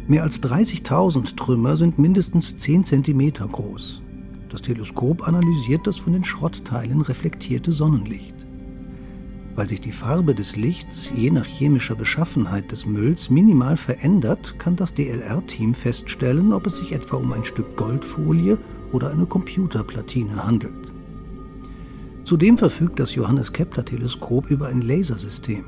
Mehr 0.09 0.23
als 0.23 0.41
30.000 0.41 1.35
Trümmer 1.35 1.75
sind 1.75 1.99
mindestens 1.99 2.55
10 2.57 2.85
cm 2.85 3.33
groß. 3.51 4.01
Das 4.49 4.61
Teleskop 4.61 5.27
analysiert 5.27 5.85
das 5.85 5.97
von 5.97 6.13
den 6.13 6.23
Schrottteilen 6.23 7.01
reflektierte 7.01 7.73
Sonnenlicht. 7.73 8.33
Weil 9.55 9.67
sich 9.67 9.81
die 9.81 9.91
Farbe 9.91 10.33
des 10.33 10.55
Lichts 10.55 11.11
je 11.13 11.29
nach 11.29 11.45
chemischer 11.45 11.95
Beschaffenheit 11.95 12.71
des 12.71 12.85
Mülls 12.85 13.29
minimal 13.29 13.75
verändert, 13.75 14.57
kann 14.57 14.77
das 14.77 14.93
DLR-Team 14.93 15.73
feststellen, 15.73 16.53
ob 16.53 16.67
es 16.67 16.77
sich 16.77 16.93
etwa 16.93 17.17
um 17.17 17.33
ein 17.33 17.43
Stück 17.43 17.75
Goldfolie 17.75 18.57
oder 18.93 19.11
eine 19.11 19.25
Computerplatine 19.25 20.45
handelt. 20.45 20.93
Zudem 22.23 22.57
verfügt 22.57 22.99
das 23.01 23.13
Johannes 23.13 23.51
Kepler-Teleskop 23.51 24.49
über 24.49 24.67
ein 24.67 24.81
Lasersystem. 24.81 25.65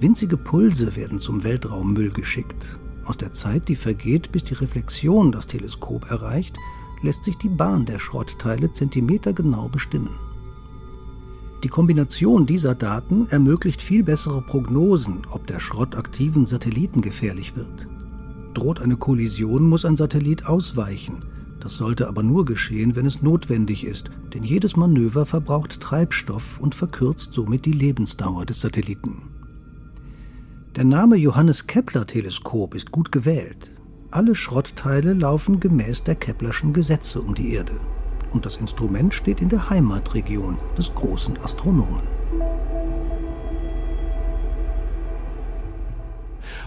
Winzige 0.00 0.36
Pulse 0.36 0.96
werden 0.96 1.18
zum 1.18 1.44
Weltraummüll 1.44 2.10
geschickt. 2.10 2.78
Aus 3.08 3.16
der 3.16 3.32
Zeit, 3.32 3.68
die 3.68 3.76
vergeht, 3.76 4.32
bis 4.32 4.44
die 4.44 4.52
Reflexion 4.52 5.32
das 5.32 5.46
Teleskop 5.46 6.10
erreicht, 6.10 6.58
lässt 7.00 7.24
sich 7.24 7.38
die 7.38 7.48
Bahn 7.48 7.86
der 7.86 7.98
Schrottteile 7.98 8.70
zentimetergenau 8.70 9.70
bestimmen. 9.70 10.10
Die 11.64 11.68
Kombination 11.68 12.44
dieser 12.44 12.74
Daten 12.74 13.26
ermöglicht 13.30 13.80
viel 13.80 14.02
bessere 14.02 14.42
Prognosen, 14.42 15.22
ob 15.30 15.46
der 15.46 15.58
Schrott 15.58 15.96
aktiven 15.96 16.44
Satelliten 16.44 17.00
gefährlich 17.00 17.56
wird. 17.56 17.88
Droht 18.52 18.78
eine 18.78 18.96
Kollision, 18.96 19.66
muss 19.66 19.86
ein 19.86 19.96
Satellit 19.96 20.44
ausweichen. 20.44 21.24
Das 21.60 21.76
sollte 21.78 22.08
aber 22.08 22.22
nur 22.22 22.44
geschehen, 22.44 22.94
wenn 22.94 23.06
es 23.06 23.22
notwendig 23.22 23.84
ist, 23.84 24.10
denn 24.34 24.44
jedes 24.44 24.76
Manöver 24.76 25.24
verbraucht 25.24 25.80
Treibstoff 25.80 26.60
und 26.60 26.74
verkürzt 26.74 27.32
somit 27.32 27.64
die 27.64 27.72
Lebensdauer 27.72 28.44
des 28.44 28.60
Satelliten. 28.60 29.27
Der 30.76 30.84
Name 30.84 31.16
Johannes 31.16 31.66
Kepler 31.66 32.06
Teleskop 32.06 32.74
ist 32.74 32.92
gut 32.92 33.10
gewählt. 33.10 33.72
Alle 34.10 34.34
Schrottteile 34.34 35.14
laufen 35.14 35.60
gemäß 35.60 36.04
der 36.04 36.14
Keplerschen 36.14 36.72
Gesetze 36.72 37.20
um 37.20 37.34
die 37.34 37.54
Erde. 37.54 37.80
Und 38.32 38.46
das 38.46 38.58
Instrument 38.58 39.14
steht 39.14 39.40
in 39.40 39.48
der 39.48 39.70
Heimatregion 39.70 40.58
des 40.76 40.94
großen 40.94 41.38
Astronomen. 41.38 42.02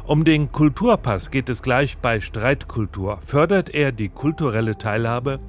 Um 0.06 0.26
den 0.26 0.52
Kulturpass 0.52 1.30
geht 1.30 1.48
es 1.48 1.62
gleich 1.62 2.00
bei 2.00 2.20
Streitkultur. 2.20 3.20
Fördert 3.22 3.70
er 3.70 3.92
die 3.92 4.10
kulturelle 4.10 4.78
Teilhabe? 4.78 5.40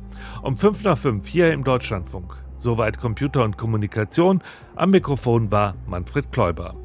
Um 0.42 0.56
5 0.56 0.84
nach 0.84 0.98
5 0.98 1.26
hier 1.26 1.52
im 1.52 1.64
Deutschlandfunk. 1.64 2.36
Soweit 2.58 3.00
Computer 3.00 3.42
und 3.42 3.56
Kommunikation. 3.56 4.42
Am 4.76 4.90
Mikrofon 4.90 5.50
war 5.50 5.74
Manfred 5.88 6.30
Kläuber. 6.30 6.81